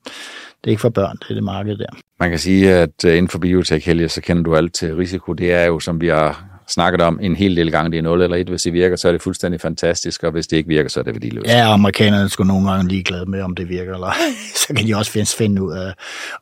det 0.08 0.64
er 0.64 0.70
ikke 0.70 0.80
for 0.80 0.88
børn, 0.88 1.16
det 1.16 1.30
er 1.30 1.34
det 1.34 1.44
marked 1.44 1.76
der. 1.76 1.86
Man 2.20 2.30
kan 2.30 2.38
sige, 2.38 2.74
at 2.74 3.04
inden 3.04 3.28
for 3.28 3.38
biotek, 3.38 3.86
Helge, 3.86 4.08
så 4.08 4.20
kender 4.20 4.42
du 4.42 4.56
alt 4.56 4.74
til 4.74 4.96
risiko. 4.96 5.32
Det 5.32 5.52
er 5.52 5.64
jo, 5.64 5.80
som 5.80 6.00
vi 6.00 6.08
har 6.08 6.53
snakket 6.68 7.00
om 7.00 7.18
en 7.22 7.36
hel 7.36 7.56
del 7.56 7.70
gange, 7.70 7.90
det 7.90 7.98
er 7.98 8.02
0 8.02 8.22
eller 8.22 8.36
1. 8.36 8.48
Hvis 8.48 8.62
det 8.62 8.72
virker, 8.72 8.96
så 8.96 9.08
er 9.08 9.12
det 9.12 9.22
fuldstændig 9.22 9.60
fantastisk, 9.60 10.22
og 10.22 10.32
hvis 10.32 10.46
det 10.46 10.56
ikke 10.56 10.68
virker, 10.68 10.88
så 10.88 11.00
er 11.00 11.04
det 11.04 11.14
værdiløst. 11.14 11.46
Ja, 11.46 11.72
amerikanerne 11.72 12.28
skulle 12.28 12.48
nogle 12.48 12.70
gange 12.70 12.88
lige 12.88 13.02
glade 13.02 13.30
med, 13.30 13.42
om 13.42 13.54
det 13.54 13.68
virker, 13.68 13.94
eller 13.94 14.12
så 14.66 14.74
kan 14.76 14.86
de 14.86 14.94
også 14.96 15.34
finde, 15.38 15.62
ud 15.62 15.72
af 15.72 15.92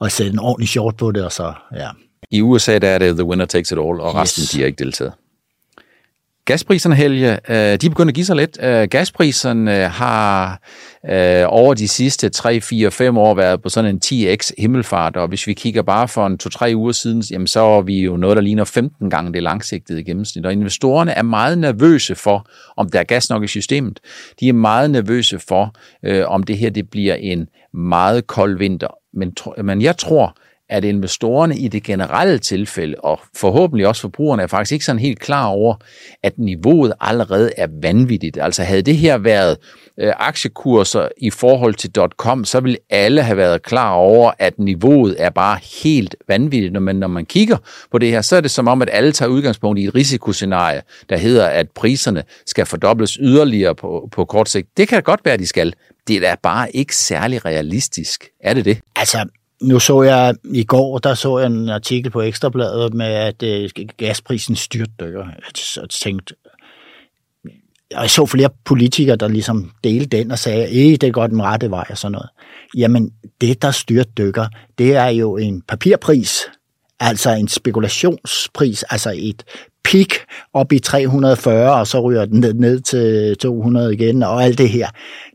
at 0.00 0.12
sætte 0.12 0.32
en 0.32 0.38
ordentlig 0.38 0.68
short 0.68 0.96
på 0.96 1.12
det, 1.12 1.24
og 1.24 1.32
så, 1.32 1.52
ja. 1.76 1.88
I 2.30 2.42
USA 2.42 2.78
der 2.78 2.88
er 2.88 2.98
det 2.98 3.16
the 3.16 3.24
winner 3.24 3.46
takes 3.46 3.70
it 3.70 3.78
all, 3.78 4.00
og 4.00 4.14
resten 4.14 4.42
yes. 4.42 4.50
de 4.50 4.58
har 4.58 4.66
ikke 4.66 4.84
deltaget. 4.84 5.12
Gaspriserne, 6.44 6.94
Helge, 6.94 7.38
øh, 7.48 7.76
de 7.80 7.90
begynder 7.90 8.10
at 8.10 8.14
give 8.14 8.26
sig 8.26 8.36
lidt. 8.36 8.58
Øh, 8.62 8.88
gaspriserne 8.88 9.88
har 9.88 10.60
øh, 11.10 11.44
over 11.46 11.74
de 11.74 11.88
sidste 11.88 12.28
3, 12.28 12.60
4, 12.60 12.90
5 12.90 13.18
år 13.18 13.34
været 13.34 13.62
på 13.62 13.68
sådan 13.68 13.90
en 13.94 14.00
10x 14.04 14.50
himmelfart, 14.58 15.16
og 15.16 15.28
hvis 15.28 15.46
vi 15.46 15.54
kigger 15.54 15.82
bare 15.82 16.08
for 16.08 16.26
en 16.26 16.38
2-3 16.70 16.74
uger 16.74 16.92
siden, 16.92 17.22
jamen 17.30 17.46
så 17.46 17.60
er 17.60 17.82
vi 17.82 18.00
jo 18.00 18.16
noget, 18.16 18.36
der 18.36 18.42
ligner 18.42 18.64
15 18.64 19.10
gange 19.10 19.32
det 19.32 19.42
langsigtede 19.42 20.04
gennemsnit. 20.04 20.46
Og 20.46 20.52
investorerne 20.52 21.12
er 21.12 21.22
meget 21.22 21.58
nervøse 21.58 22.14
for, 22.14 22.46
om 22.76 22.90
der 22.90 23.00
er 23.00 23.04
gas 23.04 23.30
nok 23.30 23.44
i 23.44 23.46
systemet. 23.46 24.00
De 24.40 24.48
er 24.48 24.52
meget 24.52 24.90
nervøse 24.90 25.38
for, 25.38 25.74
øh, 26.04 26.24
om 26.26 26.42
det 26.42 26.58
her 26.58 26.70
det 26.70 26.90
bliver 26.90 27.14
en 27.14 27.48
meget 27.74 28.26
kold 28.26 28.58
vinter. 28.58 28.88
Men, 29.14 29.36
men 29.64 29.82
jeg 29.82 29.96
tror, 29.96 30.36
at 30.72 30.84
investorerne 30.84 31.56
i 31.56 31.68
det 31.68 31.82
generelle 31.82 32.38
tilfælde, 32.38 32.94
og 32.98 33.20
forhåbentlig 33.36 33.86
også 33.86 34.00
forbrugerne, 34.00 34.42
er 34.42 34.46
faktisk 34.46 34.72
ikke 34.72 34.84
sådan 34.84 34.98
helt 34.98 35.20
klar 35.20 35.46
over, 35.46 35.74
at 36.22 36.38
niveauet 36.38 36.92
allerede 37.00 37.50
er 37.56 37.66
vanvittigt. 37.82 38.38
Altså 38.40 38.62
havde 38.62 38.82
det 38.82 38.96
her 38.96 39.18
været 39.18 39.56
øh, 40.00 40.12
aktiekurser 40.16 41.08
i 41.16 41.30
forhold 41.30 41.74
til 41.74 41.90
.com, 42.16 42.44
så 42.44 42.60
ville 42.60 42.78
alle 42.90 43.22
have 43.22 43.36
været 43.36 43.62
klar 43.62 43.92
over, 43.92 44.32
at 44.38 44.58
niveauet 44.58 45.16
er 45.18 45.30
bare 45.30 45.58
helt 45.82 46.16
vanvittigt. 46.28 46.82
Men 46.82 46.96
når 46.96 47.08
man 47.08 47.26
kigger 47.26 47.56
på 47.90 47.98
det 47.98 48.10
her, 48.10 48.22
så 48.22 48.36
er 48.36 48.40
det 48.40 48.50
som 48.50 48.68
om, 48.68 48.82
at 48.82 48.88
alle 48.92 49.12
tager 49.12 49.28
udgangspunkt 49.28 49.78
i 49.78 49.84
et 49.84 49.94
risikoscenarie, 49.94 50.82
der 51.08 51.16
hedder, 51.16 51.46
at 51.46 51.70
priserne 51.70 52.22
skal 52.46 52.66
fordobles 52.66 53.18
yderligere 53.20 53.74
på, 53.74 54.08
på 54.12 54.24
kort 54.24 54.48
sigt. 54.48 54.68
Det 54.76 54.88
kan 54.88 55.02
godt 55.02 55.20
være, 55.24 55.34
at 55.34 55.40
de 55.40 55.46
skal. 55.46 55.74
Det 56.08 56.26
er 56.28 56.34
bare 56.42 56.76
ikke 56.76 56.96
særlig 56.96 57.44
realistisk. 57.44 58.28
Er 58.40 58.54
det 58.54 58.64
det? 58.64 58.78
Altså, 58.96 59.28
nu 59.62 59.78
så 59.78 60.02
jeg 60.02 60.34
i 60.44 60.64
går, 60.64 60.98
der 60.98 61.14
så 61.14 61.38
jeg 61.38 61.46
en 61.46 61.68
artikel 61.68 62.10
på 62.10 62.22
Ekstrabladet 62.22 62.94
med, 62.94 63.06
at 63.06 63.42
øh, 63.42 63.70
gasprisen 63.96 64.56
styrtdykker. 64.56 65.26
Jeg 65.76 65.90
tænkte, 65.90 66.34
jeg 67.90 68.10
så 68.10 68.26
flere 68.26 68.50
politikere, 68.64 69.16
der 69.16 69.28
ligesom 69.28 69.70
delte 69.84 70.18
den 70.18 70.30
og 70.30 70.38
sagde, 70.38 70.92
at 70.94 71.00
det 71.00 71.14
går 71.14 71.26
den 71.26 71.42
rette 71.42 71.70
vej 71.70 71.84
og 71.90 71.98
sådan 71.98 72.12
noget. 72.12 72.28
Jamen, 72.76 73.12
det 73.40 73.62
der 73.62 73.70
styrtdykker, 73.70 74.46
det 74.78 74.96
er 74.96 75.08
jo 75.08 75.36
en 75.36 75.62
papirpris, 75.62 76.40
altså 77.00 77.30
en 77.30 77.48
spekulationspris, 77.48 78.82
altså 78.82 79.12
et 79.16 79.44
peak 79.84 80.08
op 80.52 80.72
i 80.72 80.78
340, 80.78 81.74
og 81.74 81.86
så 81.86 82.00
ryger 82.00 82.24
den 82.24 82.40
ned, 82.40 82.54
ned 82.54 82.80
til 82.80 83.36
200 83.36 83.94
igen, 83.94 84.22
og 84.22 84.44
alt 84.44 84.58
det 84.58 84.68
her. 84.68 84.88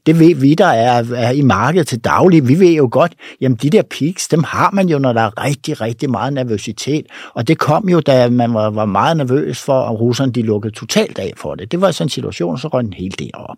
Det 0.08 0.20
ved 0.20 0.36
vi, 0.36 0.54
der 0.54 0.66
er, 0.66 1.04
er 1.16 1.32
i 1.32 1.42
markedet 1.42 1.88
til 1.88 2.00
daglig. 2.00 2.48
Vi 2.48 2.60
ved 2.60 2.72
jo 2.72 2.90
godt, 2.92 3.14
jamen 3.42 3.58
de 3.62 3.70
der 3.70 3.82
peaks, 3.82 4.28
dem 4.28 4.44
har 4.44 4.70
man 4.74 4.90
jo, 4.90 5.00
når 5.00 5.14
der 5.14 5.22
er 5.22 5.44
rigtig, 5.44 5.82
rigtig 5.82 6.10
meget 6.10 6.34
nervøsitet. 6.34 7.06
Og 7.34 7.48
det 7.48 7.58
kom 7.58 7.90
jo, 7.90 8.00
da 8.00 8.30
man 8.30 8.54
var, 8.54 8.70
var 8.70 8.86
meget 8.86 9.18
nervøs 9.18 9.62
for, 9.62 9.82
at 9.82 10.00
russerne 10.00 10.32
de 10.32 10.42
lukkede 10.42 10.74
totalt 10.74 11.20
af 11.20 11.34
for 11.38 11.56
det. 11.56 11.72
Det 11.72 11.82
var 11.82 11.92
sådan 11.92 12.06
en 12.06 12.10
situation, 12.10 12.58
så 12.58 12.68
røg 12.68 12.84
den 12.84 12.94
helt 12.94 13.20
del 13.20 13.32
op. 13.34 13.58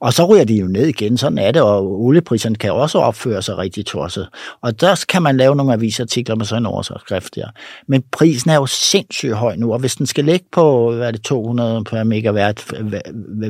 Og 0.00 0.12
så 0.12 0.24
ryger 0.24 0.44
de 0.44 0.54
jo 0.54 0.66
ned 0.66 0.86
igen, 0.86 1.18
sådan 1.18 1.38
er 1.38 1.50
det, 1.50 1.62
og 1.62 2.02
oliepriserne 2.04 2.56
kan 2.56 2.72
også 2.72 2.98
opføre 2.98 3.42
sig 3.42 3.58
rigtig 3.58 3.86
tosset. 3.86 4.28
Og 4.62 4.80
der 4.80 5.04
kan 5.08 5.22
man 5.22 5.36
lave 5.36 5.56
nogle 5.56 5.72
avisartikler 5.72 6.36
med 6.36 6.44
sådan 6.44 6.62
en 6.62 6.66
overskrift 6.66 7.34
der. 7.34 7.46
Men 7.88 8.02
prisen 8.12 8.50
er 8.50 8.54
jo 8.54 8.66
sindssygt 8.66 9.34
høj 9.34 9.56
nu, 9.56 9.72
og 9.72 9.78
hvis 9.78 9.96
den 9.96 10.06
skal 10.06 10.24
ligge 10.24 10.46
på, 10.52 10.92
hvad 10.92 11.06
er 11.06 11.10
det, 11.10 11.22
200 11.22 11.84
per 11.84 12.04
megawatt 12.04 12.72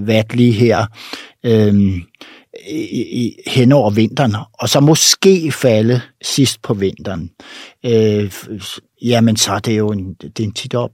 watt 0.06 0.34
lige 0.34 0.52
her, 0.52 0.86
øh, 1.44 1.74
i, 2.70 3.36
hen 3.46 3.72
over 3.72 3.90
vinteren, 3.90 4.36
og 4.52 4.68
så 4.68 4.80
måske 4.80 5.52
falde 5.52 6.00
sidst 6.22 6.62
på 6.62 6.74
vinteren, 6.74 7.30
øh, 7.84 8.32
jamen 9.02 9.36
så 9.36 9.52
er 9.52 9.58
det 9.58 9.78
jo 9.78 9.88
en, 9.88 10.14
det 10.14 10.40
er 10.40 10.44
en 10.44 10.52
tit 10.52 10.74
op. 10.74 10.92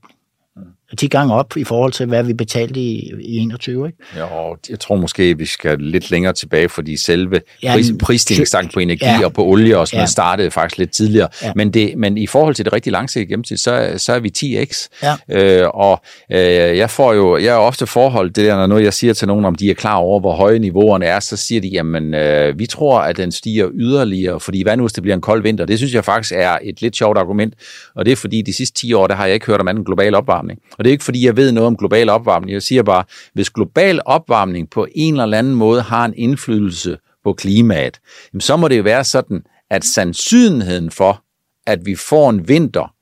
10 0.99 1.07
gange 1.09 1.35
op 1.35 1.57
i 1.57 1.65
forhold 1.65 1.93
til, 1.93 2.07
hvad 2.07 2.25
vi 2.25 2.33
betalte 2.33 2.81
i, 2.81 3.13
i 3.21 3.37
21, 3.37 3.87
ikke? 3.87 3.99
Ja, 4.17 4.25
og 4.25 4.59
jeg 4.71 4.81
tror 4.81 4.97
måske, 4.97 5.39
vi 5.39 5.47
skal 5.47 5.79
lidt 5.79 6.11
længere 6.11 6.33
tilbage, 6.33 6.69
fordi 6.69 6.97
selve 6.97 7.41
ja, 7.63 7.73
pris, 7.75 7.93
prisstigningstanken 8.01 8.71
på 8.75 8.81
energi 8.81 9.05
ja, 9.05 9.25
og 9.25 9.33
på 9.33 9.45
olie 9.45 9.79
og 9.79 9.89
sådan 9.89 9.97
ja. 9.97 10.01
noget 10.01 10.11
startede 10.11 10.51
faktisk 10.51 10.79
lidt 10.79 10.91
tidligere. 10.91 11.29
Ja. 11.43 11.53
Men, 11.57 11.71
det, 11.71 11.93
men 11.97 12.19
i 12.19 12.27
forhold 12.27 12.55
til 12.55 12.65
det 12.65 12.73
rigtig 12.73 12.93
langsigtede 12.93 13.31
gennemsnit, 13.31 13.61
så, 13.61 13.95
så 13.97 14.13
er 14.13 14.19
vi 14.21 14.33
10x. 14.39 14.89
Ja. 15.03 15.63
Øh, 15.63 15.69
og 15.75 16.03
øh, 16.33 16.79
jeg 16.79 16.91
får 16.91 17.15
jo, 17.15 17.37
jeg 17.37 17.47
er 17.47 17.59
ofte 17.59 17.87
forhold 17.87 18.31
det 18.31 18.45
der, 18.45 18.67
når 18.67 18.79
jeg 18.79 18.95
siger 18.95 19.15
til 19.15 19.29
nogen, 19.29 19.45
om 19.45 19.55
de 19.55 19.71
er 19.71 19.75
klar 19.75 19.97
over, 19.97 20.21
hvor 20.21 20.33
høje 20.33 20.59
niveauerne 20.59 21.07
er, 21.07 21.21
så 21.21 21.37
siger 21.37 21.61
de, 21.61 21.69
jamen, 21.69 22.15
øh, 22.15 22.59
vi 22.59 22.67
tror, 22.67 23.01
at 23.01 23.17
den 23.17 23.33
stiger 23.33 23.69
yderligere, 23.75 24.41
fordi 24.41 24.63
hvad 24.63 24.77
nu, 24.77 24.83
hvis 24.83 24.93
det 24.93 25.03
bliver 25.03 25.15
en 25.15 25.21
kold 25.21 25.43
vinter? 25.43 25.65
Det 25.65 25.79
synes 25.79 25.95
jeg 25.95 26.05
faktisk 26.05 26.33
er 26.37 26.59
et 26.63 26.83
lidt 26.83 26.97
sjovt 26.97 27.19
argument, 27.19 27.55
og 27.95 28.05
det 28.05 28.13
er 28.13 28.17
fordi, 28.17 28.43
de 28.43 28.53
sidste 28.53 28.81
10 28.81 28.93
år, 28.93 29.07
der 29.07 29.15
har 29.15 29.27
jeg 29.27 29.35
ikke 29.35 29.47
hørt 29.47 29.61
om 29.61 29.69
anden 29.69 29.85
global 29.85 30.15
opvarmning. 30.15 30.59
Og 30.81 30.85
det 30.85 30.91
er 30.91 30.93
ikke 30.93 31.05
fordi, 31.05 31.27
jeg 31.27 31.37
ved 31.37 31.53
noget 31.53 31.67
om 31.67 31.77
global 31.77 32.09
opvarmning. 32.09 32.53
Jeg 32.53 32.63
siger 32.63 32.83
bare, 32.83 33.05
hvis 33.35 33.51
global 33.51 34.01
opvarmning 34.05 34.71
på 34.71 34.87
en 34.95 35.21
eller 35.21 35.39
anden 35.39 35.55
måde 35.55 35.83
har 35.83 36.05
en 36.05 36.15
indflydelse 36.17 36.97
på 37.25 37.33
klimaet, 37.33 38.01
så 38.39 38.57
må 38.57 38.69
det 38.69 38.79
jo 38.79 38.83
være 38.83 39.05
sådan, 39.05 39.43
at 39.71 39.85
sandsynligheden 39.85 40.91
for, 40.91 41.23
at 41.67 41.87
vi 41.87 41.95
får 41.95 42.31
en 42.31 42.49
vinter, 42.49 42.95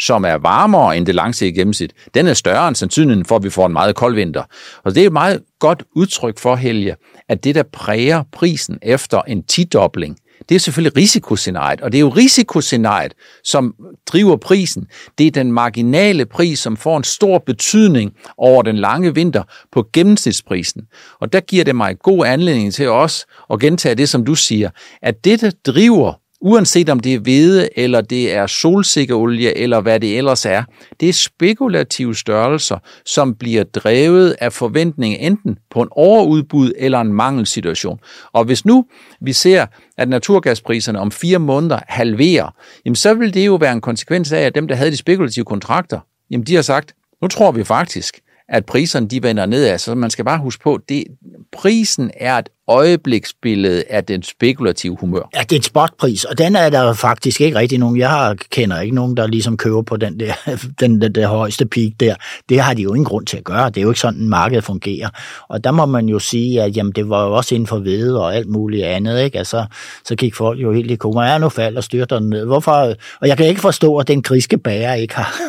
som 0.00 0.24
er 0.24 0.34
varmere 0.34 0.96
end 0.96 1.06
det 1.06 1.14
langsigtede 1.14 1.58
gennemsnit, 1.58 1.92
den 2.14 2.26
er 2.26 2.34
større 2.34 2.68
end 2.68 2.76
sandsynligheden 2.76 3.24
for, 3.24 3.36
at 3.36 3.44
vi 3.44 3.50
får 3.50 3.66
en 3.66 3.72
meget 3.72 3.96
kold 3.96 4.14
vinter. 4.14 4.42
Og 4.84 4.94
det 4.94 5.02
er 5.02 5.06
et 5.06 5.12
meget 5.12 5.42
godt 5.58 5.82
udtryk 5.96 6.38
for, 6.38 6.56
Helge, 6.56 6.96
at 7.28 7.44
det, 7.44 7.54
der 7.54 7.62
præger 7.72 8.22
prisen 8.32 8.78
efter 8.82 9.22
en 9.22 9.42
tidobling, 9.42 10.18
det 10.48 10.54
er 10.54 10.58
selvfølgelig 10.58 10.96
risikoscenariet, 10.96 11.80
og 11.80 11.92
det 11.92 11.98
er 11.98 12.00
jo 12.00 12.08
risikoscenariet, 12.08 13.14
som 13.44 13.74
driver 14.06 14.36
prisen. 14.36 14.86
Det 15.18 15.26
er 15.26 15.30
den 15.30 15.52
marginale 15.52 16.26
pris, 16.26 16.58
som 16.58 16.76
får 16.76 16.96
en 16.96 17.04
stor 17.04 17.38
betydning 17.38 18.12
over 18.38 18.62
den 18.62 18.76
lange 18.76 19.14
vinter 19.14 19.42
på 19.72 19.88
gennemsnitsprisen. 19.92 20.82
Og 21.20 21.32
der 21.32 21.40
giver 21.40 21.64
det 21.64 21.76
mig 21.76 21.98
god 21.98 22.26
anledning 22.26 22.74
til 22.74 22.88
også 22.88 23.26
at 23.52 23.60
gentage 23.60 23.94
det, 23.94 24.08
som 24.08 24.24
du 24.24 24.34
siger, 24.34 24.70
at 25.02 25.24
det, 25.24 25.40
der 25.40 25.50
driver 25.66 26.12
uanset 26.46 26.88
om 26.88 27.00
det 27.00 27.14
er 27.14 27.18
hvede, 27.18 27.68
eller 27.78 28.00
det 28.00 28.34
er 28.34 28.46
solsikkeolie, 28.46 29.58
eller 29.58 29.80
hvad 29.80 30.00
det 30.00 30.18
ellers 30.18 30.44
er, 30.44 30.62
det 31.00 31.08
er 31.08 31.12
spekulative 31.12 32.16
størrelser, 32.16 32.78
som 33.04 33.34
bliver 33.34 33.64
drevet 33.64 34.36
af 34.40 34.52
forventning 34.52 35.14
enten 35.14 35.58
på 35.70 35.82
en 35.82 35.88
overudbud 35.90 36.72
eller 36.78 37.00
en 37.00 37.12
mangelsituation. 37.12 37.98
Og 38.32 38.44
hvis 38.44 38.64
nu 38.64 38.86
vi 39.20 39.32
ser, 39.32 39.66
at 39.98 40.08
naturgaspriserne 40.08 40.98
om 40.98 41.10
fire 41.10 41.38
måneder 41.38 41.78
halverer, 41.88 42.54
jamen 42.84 42.96
så 42.96 43.14
vil 43.14 43.34
det 43.34 43.46
jo 43.46 43.54
være 43.54 43.72
en 43.72 43.80
konsekvens 43.80 44.32
af, 44.32 44.40
at 44.40 44.54
dem, 44.54 44.68
der 44.68 44.74
havde 44.74 44.90
de 44.90 44.96
spekulative 44.96 45.44
kontrakter, 45.44 46.00
jamen 46.30 46.46
de 46.46 46.54
har 46.54 46.62
sagt, 46.62 46.94
nu 47.22 47.28
tror 47.28 47.52
vi 47.52 47.64
faktisk, 47.64 48.20
at 48.48 48.66
priserne 48.66 49.08
de 49.08 49.22
vender 49.22 49.46
nedad. 49.46 49.78
Så 49.78 49.94
man 49.94 50.10
skal 50.10 50.24
bare 50.24 50.38
huske 50.38 50.62
på, 50.62 50.74
at 50.74 51.04
prisen 51.52 52.10
er 52.20 52.38
et 52.38 52.48
øjebliksbillede 52.68 53.84
af 53.90 54.04
den 54.04 54.22
spekulative 54.22 54.96
humør. 55.00 55.30
Ja, 55.34 55.40
det 55.40 55.52
er 55.52 55.56
en 55.56 55.62
spotpris, 55.62 56.24
og 56.24 56.38
den 56.38 56.56
er 56.56 56.70
der 56.70 56.92
faktisk 56.92 57.40
ikke 57.40 57.58
rigtig 57.58 57.78
nogen. 57.78 57.98
Jeg 57.98 58.10
har, 58.10 58.34
kender 58.50 58.80
ikke 58.80 58.94
nogen, 58.94 59.16
der 59.16 59.26
ligesom 59.26 59.56
køber 59.56 59.82
på 59.82 59.96
den 59.96 60.20
der, 60.20 60.34
den, 60.80 61.00
den 61.00 61.14
der 61.14 61.26
højeste 61.26 61.66
peak 61.66 61.92
der. 62.00 62.14
Det 62.48 62.60
har 62.60 62.74
de 62.74 62.82
jo 62.82 62.94
ingen 62.94 63.04
grund 63.04 63.26
til 63.26 63.36
at 63.36 63.44
gøre. 63.44 63.70
Det 63.70 63.76
er 63.76 63.82
jo 63.82 63.90
ikke 63.90 64.00
sådan, 64.00 64.28
markedet 64.28 64.64
fungerer. 64.64 65.08
Og 65.48 65.64
der 65.64 65.70
må 65.70 65.86
man 65.86 66.08
jo 66.08 66.18
sige, 66.18 66.62
at 66.62 66.76
jamen, 66.76 66.92
det 66.92 67.08
var 67.08 67.26
jo 67.26 67.32
også 67.32 67.54
inden 67.54 67.66
for 67.66 67.78
hvede 67.78 68.22
og 68.22 68.36
alt 68.36 68.48
muligt 68.48 68.84
andet. 68.84 69.22
Ikke? 69.22 69.38
Altså, 69.38 69.64
så 70.04 70.16
gik 70.16 70.34
folk 70.34 70.62
jo 70.62 70.72
helt 70.72 70.90
i 70.90 70.96
koma. 70.96 71.22
Ja, 71.22 71.38
nu 71.38 71.48
falder 71.48 71.80
styrter 71.80 72.18
den 72.18 72.28
ned. 72.28 72.44
Hvorfor? 72.44 72.72
Og 73.20 73.28
jeg 73.28 73.36
kan 73.36 73.46
ikke 73.46 73.60
forstå, 73.60 73.96
at 73.96 74.08
den 74.08 74.22
griske 74.22 74.58
bager 74.58 74.94
ikke 74.94 75.14
har, 75.14 75.40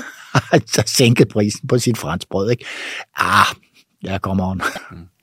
har 0.51 0.83
sænket 0.85 1.27
prisen 1.27 1.67
på 1.67 1.79
sit 1.79 1.97
franskbrød. 1.97 2.51
Ikke? 2.51 2.65
Ah, 3.17 3.45
ja, 4.03 4.17
kommer 4.17 4.51
on. 4.51 4.61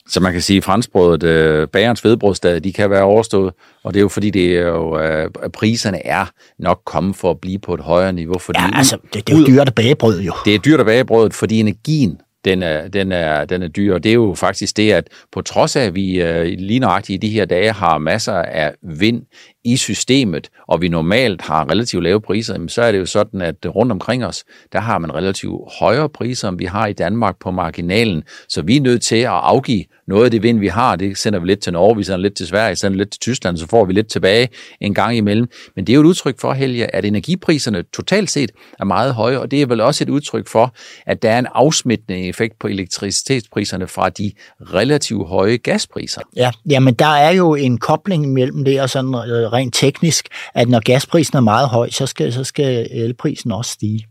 Så 0.09 0.21
man 0.21 0.33
kan 0.33 0.42
sige, 0.42 0.56
at 0.56 0.64
franskbrødet, 0.64 1.23
øh, 1.23 1.68
bagerens 1.68 2.00
fedbrødsdag, 2.00 2.64
de 2.64 2.73
kan 2.73 2.90
være 2.90 3.02
overstået, 3.02 3.52
og 3.85 3.94
det 3.94 4.00
er 4.00 4.02
jo 4.02 4.09
fordi, 4.09 4.30
det 4.30 4.59
er 4.59 4.66
jo, 4.66 4.99
øh, 4.99 5.30
priserne 5.52 6.06
er 6.06 6.26
nok 6.59 6.83
kommet 6.87 7.16
for 7.16 7.30
at 7.30 7.40
blive 7.40 7.59
på 7.59 7.75
et 7.75 7.80
højere 7.80 8.12
niveau. 8.12 8.38
Fordi 8.38 8.61
ja, 8.61 8.71
altså, 8.75 8.97
det, 9.14 9.26
det 9.26 9.35
er 9.35 9.38
jo 9.38 9.47
dyrt 9.47 9.68
at 9.68 9.75
bage 9.75 9.94
brød 9.94 10.21
jo. 10.21 10.33
Det 10.44 10.54
er 10.54 10.59
dyrt 10.59 10.80
at 10.80 10.87
bage 10.87 11.04
brødet, 11.04 11.35
fordi 11.35 11.61
energien, 11.61 12.21
den 12.44 12.62
er, 12.62 12.88
den, 12.88 13.12
er, 13.12 13.44
den 13.44 13.62
er 13.62 13.68
dyr. 13.68 13.94
Og 13.94 14.04
det 14.04 14.11
er 14.11 14.14
jo 14.14 14.35
faktisk 14.35 14.76
det, 14.76 14.92
at 14.92 15.09
på 15.33 15.42
trods 15.42 15.76
af, 15.76 15.83
at 15.83 15.94
vi 15.94 16.23
øh, 16.23 16.44
lige 16.59 16.80
nøjagtigt 16.80 17.25
i 17.25 17.26
de 17.26 17.33
her 17.33 17.44
dage 17.44 17.73
har 17.73 17.99
masser 17.99 18.35
af 18.35 18.75
vind 18.83 19.23
i 19.64 19.76
systemet, 19.76 20.49
og 20.68 20.80
vi 20.80 20.88
normalt 20.88 21.42
har 21.42 21.71
relativt 21.71 22.02
lave 22.02 22.21
priser, 22.21 22.66
så 22.68 22.83
er 22.83 22.92
det 22.92 22.99
jo 22.99 23.06
sådan, 23.06 23.42
at 23.42 23.56
rundt 23.66 23.92
omkring 23.92 24.25
os, 24.25 24.44
der 24.73 24.80
har 24.80 24.99
man 24.99 25.14
relativt 25.14 25.61
højere 25.78 26.09
priser, 26.09 26.49
end 26.49 26.59
vi 26.59 26.64
har 26.64 26.87
i 26.87 26.92
Danmark 26.92 27.37
på 27.40 27.50
marginalen. 27.50 28.23
Så 28.49 28.62
vi 28.62 28.76
er 28.76 28.80
nødt 28.80 29.02
til 29.02 29.16
at 29.16 29.26
afgive 29.26 29.85
noget 30.06 30.25
af 30.25 30.30
det 30.30 30.42
vind, 30.42 30.59
vi 30.59 30.68
har, 30.68 30.97
det 30.97 31.18
sender 31.18 31.38
vi 31.38 31.47
lidt 31.47 31.61
til 31.61 31.73
Norge, 31.73 31.97
vi 31.97 32.04
sender 32.04 32.18
lidt 32.18 32.35
til 32.35 32.47
Sverige, 32.47 32.76
sender 32.76 32.99
lidt 32.99 33.11
til 33.11 33.21
Tyskland, 33.21 33.56
så 33.56 33.66
får 33.66 33.85
vi 33.85 33.92
lidt 33.92 34.09
tilbage 34.09 34.49
en 34.80 34.94
gang 34.94 35.16
imellem. 35.16 35.49
Men 35.76 35.87
det 35.87 35.92
er 35.92 35.94
jo 35.94 36.00
et 36.00 36.06
udtryk 36.06 36.40
for, 36.40 36.52
Helge, 36.52 36.94
at 36.94 37.04
energipriserne 37.04 37.83
totalt 37.83 38.30
set 38.30 38.50
er 38.80 38.85
meget 38.85 39.14
høje, 39.14 39.38
og 39.38 39.50
det 39.50 39.62
er 39.62 39.66
vel 39.66 39.80
også 39.80 40.04
et 40.04 40.09
udtryk 40.09 40.49
for, 40.49 40.75
at 41.06 41.23
der 41.23 41.30
er 41.30 41.38
en 41.38 41.47
afsmittende 41.54 42.28
effekt 42.28 42.59
på 42.59 42.66
elektricitetspriserne 42.66 43.87
fra 43.87 44.09
de 44.09 44.33
relativt 44.61 45.28
høje 45.28 45.56
gaspriser. 45.56 46.21
Ja, 46.37 46.50
jamen 46.71 46.94
der 46.94 47.06
er 47.06 47.30
jo 47.30 47.54
en 47.54 47.78
kobling 47.78 48.33
mellem 48.33 48.64
det 48.64 48.80
og 48.80 48.90
sådan 48.90 49.14
øh, 49.14 49.52
rent 49.54 49.75
teknisk, 49.75 50.28
at 50.54 50.68
når 50.68 50.80
gasprisen 50.80 51.37
er 51.37 51.40
meget 51.40 51.68
høj, 51.68 51.90
så 51.90 52.06
skal, 52.06 52.32
så 52.32 52.44
skal 52.44 52.88
elprisen 52.90 53.52
også 53.52 53.70
stige. 53.70 54.06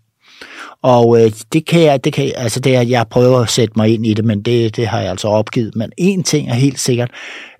Og 0.81 1.21
øh, 1.21 1.31
det 1.53 1.65
kan 1.65 1.81
jeg, 1.81 2.03
det 2.03 2.13
kan, 2.13 2.31
altså 2.35 2.59
det 2.59 2.75
er, 2.75 2.81
jeg 2.81 3.07
prøver 3.07 3.39
at 3.39 3.50
sætte 3.50 3.73
mig 3.75 3.93
ind 3.93 4.05
i 4.05 4.13
det, 4.13 4.25
men 4.25 4.41
det, 4.41 4.75
det 4.75 4.88
har 4.88 5.00
jeg 5.00 5.09
altså 5.09 5.27
opgivet. 5.27 5.75
Men 5.75 5.91
en 5.97 6.23
ting 6.23 6.50
er 6.50 6.53
helt 6.53 6.79
sikkert, 6.79 7.12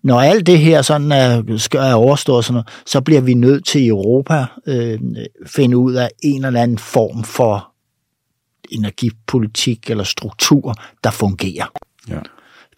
når 0.04 0.22
alt 0.22 0.48
det 0.48 0.60
her 0.60 0.82
sådan 0.82 1.12
er, 1.12 1.44
er 1.74 1.94
overstået, 1.94 2.46
sådan 2.46 2.54
noget, 2.54 2.68
så 2.86 3.02
bliver 3.02 3.22
vi 3.22 3.34
nødt 3.34 3.66
til 3.66 3.82
i 3.82 3.88
Europa 3.88 4.46
øh, 4.68 5.00
finde 5.46 5.78
ud 5.78 5.94
af 5.94 6.10
en 6.24 6.46
eller 6.46 6.62
anden 6.62 6.78
form 6.78 7.24
for 7.24 7.70
energipolitik 8.72 9.90
eller 9.90 10.04
struktur, 10.04 10.76
der 11.04 11.12
fungerer. 11.12 11.66
Ja. 12.10 12.20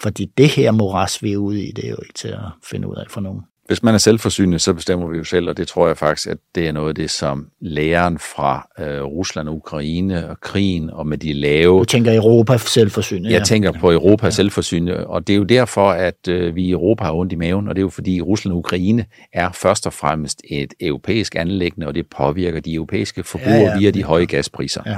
Fordi 0.01 0.25
det 0.37 0.49
her 0.49 0.71
moras, 0.71 1.23
vi 1.23 1.33
er 1.33 1.37
ude 1.37 1.63
i, 1.63 1.71
det 1.71 1.85
er 1.85 1.89
jo 1.89 1.97
ikke 2.01 2.13
til 2.13 2.27
at 2.27 2.39
finde 2.63 2.87
ud 2.87 2.95
af 2.95 3.05
for 3.09 3.21
nogen 3.21 3.41
hvis 3.67 3.83
man 3.83 3.93
er 3.93 3.97
selvforsynende, 3.97 4.59
så 4.59 4.73
bestemmer 4.73 5.07
vi 5.07 5.17
jo 5.17 5.23
selv, 5.23 5.49
og 5.49 5.57
det 5.57 5.67
tror 5.67 5.87
jeg 5.87 5.97
faktisk, 5.97 6.27
at 6.27 6.37
det 6.55 6.67
er 6.67 6.71
noget 6.71 6.89
af 6.89 6.95
det, 6.95 7.09
som 7.09 7.47
læren 7.61 8.19
fra 8.19 8.67
øh, 8.79 9.03
Rusland 9.03 9.49
og 9.49 9.55
Ukraine 9.55 10.29
og 10.29 10.39
krigen 10.41 10.89
og 10.89 11.07
med 11.07 11.17
de 11.17 11.33
lave... 11.33 11.79
Du 11.79 11.85
tænker 11.85 12.15
Europa 12.15 12.57
selvforsynende? 12.57 13.29
Jeg 13.29 13.39
ja. 13.39 13.43
tænker 13.43 13.71
på 13.71 13.91
Europa 13.91 14.25
ja. 14.25 14.31
selvforsynende, 14.31 15.07
og 15.07 15.27
det 15.27 15.33
er 15.33 15.37
jo 15.37 15.43
derfor, 15.43 15.89
at 15.89 16.27
øh, 16.27 16.55
vi 16.55 16.63
i 16.63 16.71
Europa 16.71 17.03
har 17.03 17.13
ondt 17.13 17.33
i 17.33 17.35
maven, 17.35 17.67
og 17.67 17.75
det 17.75 17.79
er 17.79 17.85
jo 17.85 17.89
fordi 17.89 18.21
Rusland 18.21 18.53
og 18.53 18.59
Ukraine 18.59 19.05
er 19.33 19.51
først 19.51 19.87
og 19.87 19.93
fremmest 19.93 20.41
et 20.49 20.73
europæisk 20.79 21.35
anlæggende, 21.35 21.87
og 21.87 21.95
det 21.95 22.05
påvirker 22.17 22.59
de 22.59 22.73
europæiske 22.73 23.23
forbrugere 23.23 23.59
ja, 23.59 23.69
ja. 23.69 23.79
via 23.79 23.91
de 23.91 24.03
høje 24.03 24.25
gaspriser. 24.25 24.81
Ja. 24.85 24.97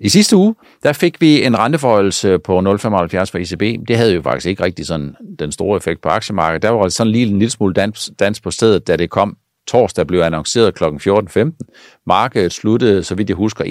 I 0.00 0.08
sidste 0.08 0.36
uge, 0.36 0.54
der 0.82 0.92
fik 0.92 1.20
vi 1.20 1.44
en 1.44 1.58
renteforholdelse 1.58 2.38
på 2.38 2.58
0,75 2.58 2.62
for 2.64 3.38
ECB. 3.38 3.88
Det 3.88 3.96
havde 3.96 4.14
jo 4.14 4.22
faktisk 4.22 4.46
ikke 4.46 4.64
rigtig 4.64 4.86
sådan 4.86 5.14
den 5.38 5.52
store 5.52 5.76
effekt 5.76 6.02
på 6.02 6.08
aktiemarkedet. 6.08 6.62
Der 6.62 6.70
var 6.70 6.88
sådan 6.88 7.12
lige 7.12 7.26
en 7.26 7.38
lille 7.38 7.50
smule 7.50 7.74
dans, 7.74 8.10
dans 8.18 8.40
på 8.40 8.50
stedet, 8.50 8.86
da 8.86 8.96
det 8.96 9.10
kom 9.10 9.36
torsdag 9.66 10.06
blev 10.06 10.20
annonceret 10.20 10.74
kl. 10.74 10.84
14.15. 10.84 12.02
Markedet 12.06 12.52
sluttede, 12.52 13.04
så 13.04 13.14
vidt 13.14 13.28
jeg 13.28 13.36
husker, 13.36 13.64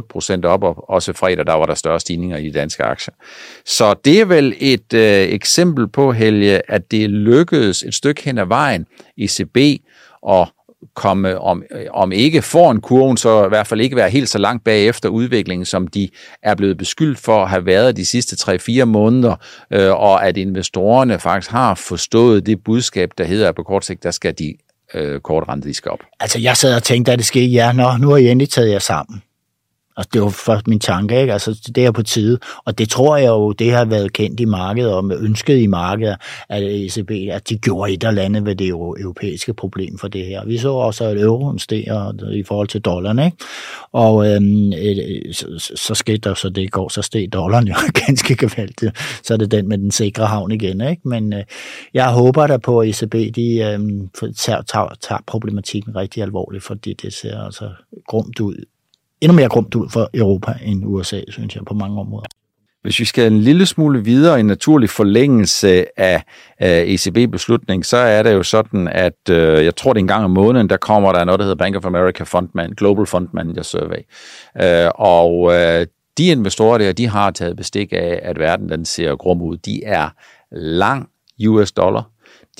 1,28 0.00 0.06
procent 0.08 0.44
op, 0.44 0.62
og 0.62 0.90
også 0.90 1.12
fredag, 1.12 1.46
der 1.46 1.52
var 1.52 1.66
der 1.66 1.74
større 1.74 2.00
stigninger 2.00 2.36
i 2.36 2.44
de 2.44 2.52
danske 2.52 2.84
aktier. 2.84 3.14
Så 3.64 3.94
det 4.04 4.20
er 4.20 4.24
vel 4.24 4.54
et 4.58 4.94
øh, 4.94 5.28
eksempel 5.28 5.88
på, 5.88 6.12
Helge, 6.12 6.70
at 6.70 6.90
det 6.90 7.10
lykkedes 7.10 7.82
et 7.82 7.94
stykke 7.94 8.22
hen 8.24 8.38
ad 8.38 8.46
vejen 8.46 8.86
ECB 9.18 9.82
at 10.28 10.48
komme, 10.94 11.38
om, 11.38 11.62
om 11.90 12.12
ikke 12.12 12.42
foran 12.42 12.80
kurven, 12.80 13.16
så 13.16 13.44
i 13.44 13.48
hvert 13.48 13.66
fald 13.66 13.80
ikke 13.80 13.96
være 13.96 14.10
helt 14.10 14.28
så 14.28 14.38
langt 14.38 14.64
bagefter 14.64 15.08
udviklingen, 15.08 15.66
som 15.66 15.86
de 15.86 16.08
er 16.42 16.54
blevet 16.54 16.78
beskyldt 16.78 17.18
for 17.18 17.42
at 17.42 17.50
have 17.50 17.66
været 17.66 17.96
de 17.96 18.04
sidste 18.04 18.52
3-4 18.82 18.84
måneder, 18.84 19.36
øh, 19.72 19.90
og 19.90 20.26
at 20.26 20.36
investorerne 20.36 21.18
faktisk 21.18 21.50
har 21.50 21.74
forstået 21.74 22.46
det 22.46 22.64
budskab, 22.64 23.10
der 23.18 23.24
hedder, 23.24 23.48
at 23.48 23.54
på 23.54 23.62
kort 23.62 23.84
sigt, 23.84 24.02
der 24.02 24.10
skal 24.10 24.34
de 24.38 24.54
øh, 24.94 25.20
kortrente, 25.20 25.68
de 25.68 25.74
skal 25.74 25.90
op. 25.90 26.00
Altså, 26.20 26.38
jeg 26.38 26.56
sad 26.56 26.76
og 26.76 26.82
tænkte, 26.82 27.12
at 27.12 27.18
det 27.18 27.26
skete, 27.26 27.46
ja, 27.46 27.72
nå, 27.72 27.96
nu 27.96 28.08
har 28.08 28.16
I 28.16 28.28
endelig 28.28 28.50
taget 28.50 28.70
jer 28.70 28.78
sammen. 28.78 29.22
Og 29.98 30.04
det 30.12 30.22
var 30.22 30.28
først 30.28 30.66
min 30.66 30.80
tanke, 30.80 31.20
ikke? 31.20 31.32
Altså, 31.32 31.70
det 31.74 31.86
er 31.86 31.90
på 31.90 32.02
tide. 32.02 32.38
Og 32.64 32.78
det 32.78 32.88
tror 32.88 33.16
jeg 33.16 33.28
jo, 33.28 33.52
det 33.52 33.72
har 33.72 33.84
været 33.84 34.12
kendt 34.12 34.40
i 34.40 34.44
markedet, 34.44 34.92
og 34.92 35.12
ønsket 35.20 35.58
i 35.58 35.66
markedet, 35.66 36.16
at 36.48 36.62
ECB, 36.62 37.10
at 37.10 37.48
de 37.48 37.58
gjorde 37.58 37.92
et 37.92 38.04
eller 38.04 38.22
andet 38.22 38.46
ved 38.46 38.56
det 38.56 38.68
europæiske 38.68 39.54
problem 39.54 39.98
for 39.98 40.08
det 40.08 40.26
her. 40.26 40.44
Vi 40.46 40.58
så 40.58 40.72
også, 40.72 41.04
at 41.04 41.20
euroen 41.20 41.58
steg 41.58 41.84
i 42.32 42.42
forhold 42.42 42.68
til 42.68 42.80
dollaren, 42.80 43.18
ikke? 43.18 43.36
Og 43.92 44.26
øhm, 44.26 44.72
så, 45.32 45.72
så 45.74 45.94
skete 45.94 46.18
der 46.18 46.34
så 46.34 46.48
det 46.48 46.62
i 46.62 46.66
går, 46.66 46.88
så 46.88 47.02
steg 47.02 47.32
dollaren 47.32 47.68
jo 47.68 47.74
ganske 48.06 48.36
gevaldigt. 48.36 49.20
Så 49.22 49.34
er 49.34 49.38
det 49.38 49.50
den 49.50 49.68
med 49.68 49.78
den 49.78 49.90
sikre 49.90 50.26
havn 50.26 50.52
igen, 50.52 50.80
ikke? 50.80 51.08
Men 51.08 51.32
øh, 51.32 51.44
jeg 51.94 52.12
håber 52.12 52.46
da 52.46 52.56
på, 52.56 52.80
at 52.80 52.88
ECB, 52.88 53.14
de 53.36 53.58
øhm, 53.58 54.08
tager, 54.36 54.62
tager, 54.62 54.96
tager 55.00 55.20
problematikken 55.26 55.96
rigtig 55.96 56.22
alvorligt, 56.22 56.64
fordi 56.64 56.92
det 56.92 57.12
ser 57.12 57.40
altså 57.40 57.70
grumt 58.06 58.40
ud 58.40 58.64
endnu 59.20 59.36
mere 59.36 59.48
grumt 59.48 59.74
ud 59.74 59.88
for 59.88 60.10
Europa 60.14 60.54
end 60.62 60.82
USA, 60.86 61.20
synes 61.28 61.56
jeg, 61.56 61.64
på 61.64 61.74
mange 61.74 62.00
områder. 62.00 62.26
Hvis 62.82 63.00
vi 63.00 63.04
skal 63.04 63.32
en 63.32 63.38
lille 63.38 63.66
smule 63.66 64.04
videre 64.04 64.36
i 64.36 64.40
en 64.40 64.46
naturlig 64.46 64.90
forlængelse 64.90 66.00
af, 66.00 66.22
ECB-beslutning, 66.60 67.86
så 67.86 67.96
er 67.96 68.22
det 68.22 68.32
jo 68.32 68.42
sådan, 68.42 68.88
at 68.88 69.30
øh, 69.30 69.64
jeg 69.64 69.76
tror, 69.76 69.92
det 69.92 70.00
er 70.00 70.02
en 70.02 70.08
gang 70.08 70.24
om 70.24 70.30
måneden, 70.30 70.68
der 70.70 70.76
kommer 70.76 71.12
der 71.12 71.24
noget, 71.24 71.38
der 71.38 71.44
hedder 71.44 71.56
Bank 71.56 71.76
of 71.76 71.84
America 71.84 72.24
Fundman, 72.24 72.70
Global 72.76 73.06
Fund 73.06 73.28
Manager 73.32 73.62
Survey. 73.62 73.98
Øh, 74.62 74.90
og 74.94 75.54
øh, 75.54 75.86
de 76.18 76.26
investorer 76.26 76.78
der, 76.78 76.92
de 76.92 77.08
har 77.08 77.30
taget 77.30 77.56
bestik 77.56 77.92
af, 77.92 78.20
at 78.22 78.38
verden 78.38 78.68
den 78.68 78.84
ser 78.84 79.16
grum 79.16 79.42
ud. 79.42 79.56
De 79.56 79.84
er 79.84 80.08
lang 80.52 81.08
US 81.48 81.72
dollar, 81.72 82.10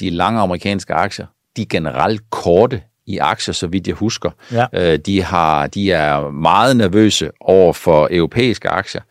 de 0.01 0.07
er 0.07 0.13
lange 0.13 0.41
amerikanske 0.41 0.95
aktier, 0.95 1.27
de 1.57 1.63
er 1.63 1.67
generelt 1.67 2.31
korte 2.31 2.83
i 3.09 3.19
aktier, 3.19 3.55
så 3.55 3.67
vidt 3.67 3.87
jeg 3.87 3.95
husker. 3.95 4.31
Ja. 4.53 4.67
Øh, 4.73 4.99
de, 4.99 5.23
har, 5.23 5.67
de 5.67 5.93
er 5.93 6.31
meget 6.31 6.77
nervøse 6.77 7.31
over 7.41 7.73
for 7.73 8.09
europæiske 8.11 8.69
aktier. 8.69 9.03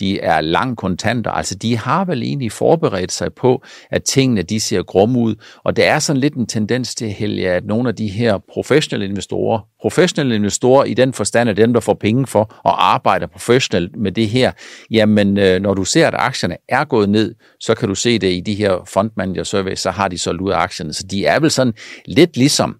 De 0.00 0.20
er 0.20 0.40
lang 0.40 0.76
kontanter, 0.76 1.30
altså 1.30 1.54
de 1.54 1.76
har 1.76 2.04
vel 2.04 2.22
egentlig 2.22 2.52
forberedt 2.52 3.12
sig 3.12 3.32
på, 3.32 3.62
at 3.90 4.02
tingene 4.02 4.42
de 4.42 4.60
ser 4.60 4.82
grum 4.82 5.16
ud, 5.16 5.34
og 5.64 5.76
der 5.76 5.84
er 5.84 5.98
sådan 5.98 6.20
lidt 6.20 6.34
en 6.34 6.46
tendens 6.46 6.94
til, 6.94 7.08
Helge, 7.08 7.50
at 7.50 7.64
nogle 7.64 7.88
af 7.88 7.94
de 7.96 8.08
her 8.08 8.38
professionelle 8.52 9.06
investorer, 9.06 9.60
professionelle 9.80 10.34
investorer 10.34 10.84
i 10.84 10.94
den 10.94 11.12
forstand, 11.12 11.50
at 11.50 11.56
dem, 11.56 11.72
der 11.72 11.80
får 11.80 11.94
penge 11.94 12.26
for 12.26 12.40
at 12.40 12.74
arbejde 12.78 13.28
professionelt 13.28 13.96
med 13.96 14.12
det 14.12 14.28
her, 14.28 14.52
jamen 14.90 15.38
øh, 15.38 15.60
når 15.60 15.74
du 15.74 15.84
ser, 15.84 16.06
at 16.06 16.14
aktierne 16.18 16.56
er 16.68 16.84
gået 16.84 17.08
ned, 17.08 17.34
så 17.60 17.74
kan 17.74 17.88
du 17.88 17.94
se 17.94 18.18
det 18.18 18.32
i 18.32 18.40
de 18.40 18.54
her 18.54 18.82
fondmanager 18.86 19.44
survey, 19.44 19.74
så 19.74 19.90
har 19.90 20.08
de 20.08 20.18
solgt 20.18 20.42
ud 20.42 20.50
af 20.50 20.58
aktierne. 20.58 20.92
Så 20.92 21.06
de 21.10 21.26
er 21.26 21.40
vel 21.40 21.50
sådan 21.50 21.74
lidt 22.06 22.36
ligesom 22.36 22.76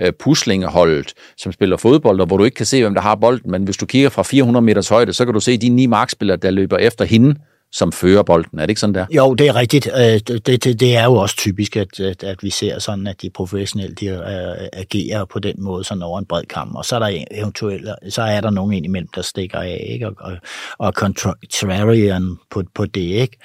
øh, 0.00 0.12
puslingeholdet, 0.12 1.12
som 1.36 1.52
spiller 1.52 1.76
fodbold, 1.76 2.20
og 2.20 2.26
hvor 2.26 2.36
du 2.36 2.44
ikke 2.44 2.54
kan 2.54 2.66
se, 2.66 2.82
hvem 2.82 2.94
der 2.94 3.00
har 3.00 3.14
bolden, 3.14 3.50
men 3.50 3.64
hvis 3.64 3.76
du 3.76 3.86
kigger 3.86 4.08
fra 4.08 4.22
400 4.22 4.64
meters 4.64 4.88
højde, 4.88 5.12
så 5.12 5.24
kan 5.24 5.34
du 5.34 5.40
se 5.40 5.56
de 5.56 5.68
ni 5.68 5.86
markspillere, 5.86 6.36
der 6.36 6.50
løber 6.50 6.76
efter 6.76 7.04
hende, 7.04 7.34
som 7.72 7.92
fører 7.92 8.22
bolden. 8.22 8.58
Er 8.58 8.62
det 8.62 8.70
ikke 8.70 8.80
sådan 8.80 8.94
der? 8.94 9.06
Jo, 9.10 9.34
det 9.34 9.48
er 9.48 9.56
rigtigt. 9.56 9.88
Øh, 9.96 10.02
det, 10.02 10.46
det, 10.46 10.80
det 10.80 10.96
er 10.96 11.04
jo 11.04 11.14
også 11.14 11.36
typisk, 11.36 11.76
at, 11.76 12.00
at, 12.00 12.42
vi 12.42 12.50
ser 12.50 12.78
sådan, 12.78 13.06
at 13.06 13.22
de 13.22 13.30
professionelle 13.30 13.94
de, 13.94 14.12
uh, 14.12 14.80
agerer 14.80 15.24
på 15.24 15.38
den 15.38 15.54
måde 15.58 15.84
sådan 15.84 16.02
over 16.02 16.18
en 16.18 16.26
bred 16.26 16.44
kamp, 16.44 16.74
og 16.74 16.84
så 16.84 16.94
er 16.94 16.98
der 16.98 17.24
eventuelt, 17.30 17.88
så 18.08 18.22
er 18.22 18.40
der 18.40 18.50
nogen 18.50 18.72
ind 18.72 18.84
imellem, 18.84 19.08
der 19.14 19.22
stikker 19.22 19.58
af, 19.58 19.86
ikke? 19.88 20.06
og, 20.06 20.14
og, 20.18 20.36
og 20.78 20.92
contrarian 20.92 22.36
på, 22.50 22.62
på 22.74 22.86
det. 22.86 23.00
Ikke? 23.00 23.36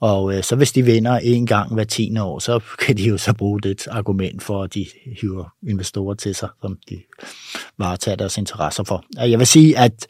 Og 0.00 0.24
uh, 0.24 0.40
så 0.42 0.56
hvis 0.56 0.72
de 0.72 0.82
vinder 0.82 1.18
en 1.18 1.46
gang 1.46 1.74
hver 1.74 1.84
tiende 1.84 2.22
år, 2.22 2.38
så 2.38 2.60
kan 2.78 2.96
de 2.96 3.02
jo 3.02 3.18
så 3.18 3.32
bruge 3.32 3.60
det 3.60 3.86
argument 3.86 4.42
for, 4.42 4.62
at 4.62 4.74
de 4.74 4.86
hiver 5.20 5.54
investorer 5.68 6.14
til 6.14 6.34
sig, 6.34 6.48
som 6.62 6.78
de 6.90 7.02
varetager 7.78 8.16
deres 8.16 8.38
interesser 8.38 8.84
for. 8.84 9.04
Jeg 9.16 9.38
vil 9.38 9.46
sige, 9.46 9.78
at 9.78 10.06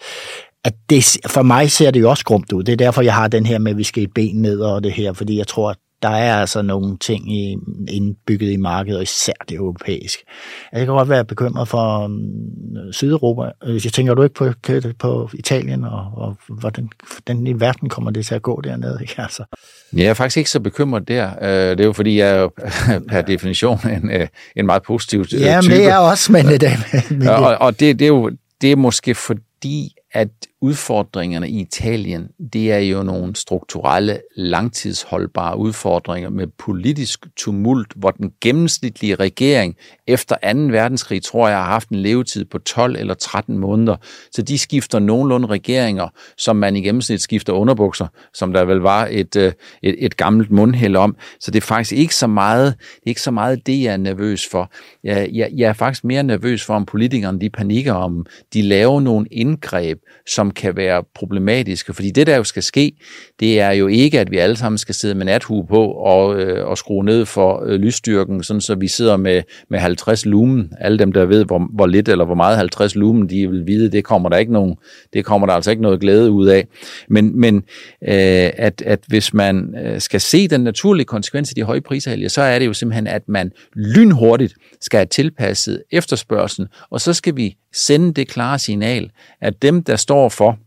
at 0.65 0.75
det, 0.91 1.17
for 1.27 1.43
mig 1.43 1.71
ser 1.71 1.91
det 1.91 2.01
jo 2.01 2.11
også 2.11 2.25
grumt 2.25 2.53
ud. 2.53 2.63
Det 2.63 2.73
er 2.73 2.77
derfor, 2.77 3.03
jeg 3.03 3.15
har 3.15 3.29
den 3.29 3.47
her 3.47 3.59
med, 3.59 3.71
at 3.71 3.79
vi 3.79 3.85
skal 3.85 4.03
et 4.03 4.15
ben 4.15 4.37
ned 4.37 4.61
og 4.61 4.85
det 4.85 4.93
her, 4.93 5.13
fordi 5.13 5.39
jeg 5.39 5.47
tror, 5.47 5.71
at 5.71 5.77
der 6.05 6.11
er 6.11 6.41
altså 6.41 6.63
nogle 6.63 6.99
ting 6.99 7.33
i, 7.33 7.57
indbygget 7.89 8.53
i 8.53 8.57
markedet, 8.57 8.97
og 8.97 9.03
især 9.03 9.33
det 9.49 9.57
europæiske. 9.57 10.25
Jeg 10.73 10.81
kan 10.81 10.89
godt 10.89 11.09
være 11.09 11.25
bekymret 11.25 11.69
for 11.69 12.05
um, 12.05 12.93
Sydeuropa. 12.93 13.51
Jeg 13.67 13.93
tænker 13.93 14.15
du 14.15 14.23
ikke 14.23 14.35
på, 14.35 14.53
på 14.99 15.31
Italien, 15.35 15.85
og, 15.85 16.11
og 16.17 16.37
hvordan 16.49 16.89
den 17.27 17.47
i 17.47 17.61
verden 17.61 17.89
kommer 17.89 18.11
det 18.11 18.27
til 18.27 18.35
at 18.35 18.43
gå 18.43 18.61
dernede? 18.61 18.99
Ikke? 19.01 19.15
Altså. 19.19 19.45
Ja, 19.93 20.03
jeg 20.03 20.07
er 20.07 20.15
faktisk 20.15 20.37
ikke 20.37 20.51
så 20.51 20.61
bekymret 20.61 21.09
der. 21.09 21.31
Øh, 21.43 21.71
det 21.71 21.81
er 21.81 21.85
jo 21.85 21.93
fordi, 21.93 22.19
jeg 22.19 22.31
er 22.31 22.49
per 23.11 23.23
definition 23.23 23.79
en, 23.89 24.11
øh, 24.11 24.27
en 24.57 24.67
meget 24.67 24.83
positiv 24.83 25.21
ja, 25.21 25.25
type. 25.25 25.43
Ja, 25.43 25.61
men 25.61 25.71
det 25.71 25.87
er 25.87 25.97
også, 25.97 26.33
men 26.33 26.47
det, 26.47 26.63
men 27.11 27.21
det. 27.21 27.31
Og, 27.31 27.57
og 27.61 27.81
det, 27.81 27.99
det, 27.99 28.05
er 28.05 28.09
jo 28.09 28.31
det 28.61 28.73
er 28.73 28.77
måske 28.77 29.15
fordi, 29.15 29.95
at 30.13 30.29
udfordringerne 30.65 31.49
i 31.49 31.61
Italien, 31.61 32.29
det 32.53 32.73
er 32.73 32.79
jo 32.79 33.03
nogle 33.03 33.37
strukturelle, 33.37 34.21
langtidsholdbare 34.37 35.59
udfordringer 35.59 36.31
med 36.31 36.47
politisk 36.47 37.27
tumult, 37.37 37.93
hvor 37.97 38.11
den 38.11 38.33
gennemsnitlige 38.41 39.15
regering 39.15 39.77
efter 40.07 40.37
2. 40.55 40.59
verdenskrig, 40.59 41.23
tror 41.23 41.49
jeg, 41.49 41.57
har 41.57 41.65
haft 41.65 41.89
en 41.89 41.97
levetid 41.97 42.45
på 42.45 42.59
12 42.59 42.97
eller 42.97 43.15
13 43.15 43.59
måneder. 43.59 43.97
Så 44.33 44.43
de 44.43 44.59
skifter 44.59 44.99
nogenlunde 44.99 45.47
regeringer, 45.47 46.09
som 46.37 46.57
man 46.57 46.77
i 46.77 46.81
gennemsnit 46.81 47.21
skifter 47.21 47.53
underbukser, 47.53 48.07
som 48.35 48.53
der 48.53 48.65
vel 48.65 48.79
var 48.79 49.09
et, 49.11 49.37
øh, 49.37 49.53
et, 49.83 50.05
et 50.05 50.17
gammelt 50.17 50.51
mundhæld 50.51 50.97
om. 50.97 51.17
Så 51.41 51.51
det 51.51 51.57
er 51.57 51.67
faktisk 51.67 51.93
ikke 51.93 52.15
så 52.15 52.27
meget, 52.27 52.75
det 52.79 53.07
er 53.07 53.11
ikke 53.11 53.23
så 53.23 53.31
meget 53.31 53.67
det, 53.67 53.83
jeg 53.83 53.93
er 53.93 53.97
nervøs 53.97 54.49
for. 54.51 54.73
Jeg, 55.05 55.31
jeg, 55.33 55.51
jeg 55.57 55.69
er 55.69 55.73
faktisk 55.73 56.05
mere 56.05 56.23
nervøs 56.23 56.65
for, 56.65 56.75
om 56.75 56.87
politikerne 56.87 57.41
de 57.41 57.51
panikker, 57.51 57.93
om 57.93 58.27
de 58.55 58.63
laver 58.63 59.01
nogle 59.01 59.27
indgreb, 59.31 59.99
som 60.27 60.54
kan 60.55 60.77
være 60.77 61.05
problematiske. 61.15 61.95
Fordi 61.95 62.11
det, 62.11 62.27
der 62.27 62.37
jo 62.37 62.45
skal 62.45 62.63
ske, 62.63 62.93
det 63.41 63.61
er 63.61 63.71
jo 63.71 63.87
ikke, 63.87 64.21
at 64.21 64.31
vi 64.31 64.39
alle 64.39 64.57
sammen 64.57 64.79
skal 64.79 64.95
sidde 64.95 65.15
med 65.15 65.25
nathue 65.25 65.67
på 65.67 65.85
og, 65.87 66.41
øh, 66.41 66.67
og 66.67 66.79
skrue 66.79 67.05
ned 67.05 67.27
for 67.27 67.65
øh, 67.67 67.75
lysstyrken, 67.81 68.43
sådan 68.43 68.61
så 68.61 68.75
vi 68.75 68.89
sidder 68.89 69.17
med, 69.17 69.43
med 69.71 69.79
50 69.79 70.27
lumen. 70.27 70.73
Alle 70.81 70.99
dem, 70.99 71.13
der 71.13 71.25
ved, 71.25 71.45
hvor, 71.45 71.69
hvor 71.75 71.87
lidt 71.87 72.09
eller 72.09 72.25
hvor 72.25 72.35
meget 72.35 72.57
50 72.57 72.95
lumen, 72.95 73.29
de 73.29 73.51
vil 73.51 73.67
vide, 73.67 73.91
det 73.91 74.05
kommer 74.05 74.29
der 74.29 74.37
ikke 74.37 74.53
nogen, 74.53 74.77
det 75.13 75.25
kommer 75.25 75.47
der 75.47 75.55
altså 75.55 75.71
ikke 75.71 75.83
noget 75.83 76.01
glæde 76.01 76.31
ud 76.31 76.47
af. 76.47 76.67
Men, 77.09 77.41
men 77.41 77.57
øh, 78.03 78.51
at, 78.57 78.83
at 78.87 79.01
hvis 79.07 79.35
man 79.35 79.75
øh, 79.85 80.01
skal 80.01 80.21
se 80.21 80.49
den 80.49 80.61
naturlige 80.61 81.07
konsekvens 81.07 81.51
af 81.51 81.55
de 81.55 81.63
høje 81.63 81.81
priser, 81.81 82.29
så 82.29 82.43
er 82.43 82.59
det 82.59 82.67
jo 82.67 82.73
simpelthen, 82.73 83.07
at 83.07 83.23
man 83.29 83.53
lynhurtigt 83.75 84.55
skal 84.81 84.99
have 84.99 85.07
tilpasset 85.07 85.83
efterspørgselen, 85.93 86.69
og 86.91 87.01
så 87.01 87.13
skal 87.13 87.37
vi 87.37 87.57
sende 87.75 88.15
det 88.15 88.29
klare 88.29 88.59
signal, 88.59 89.11
at 89.41 89.63
dem, 89.63 89.83
der 89.85 89.97
står 89.97 90.29
for 90.29 90.59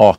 at 0.00 0.16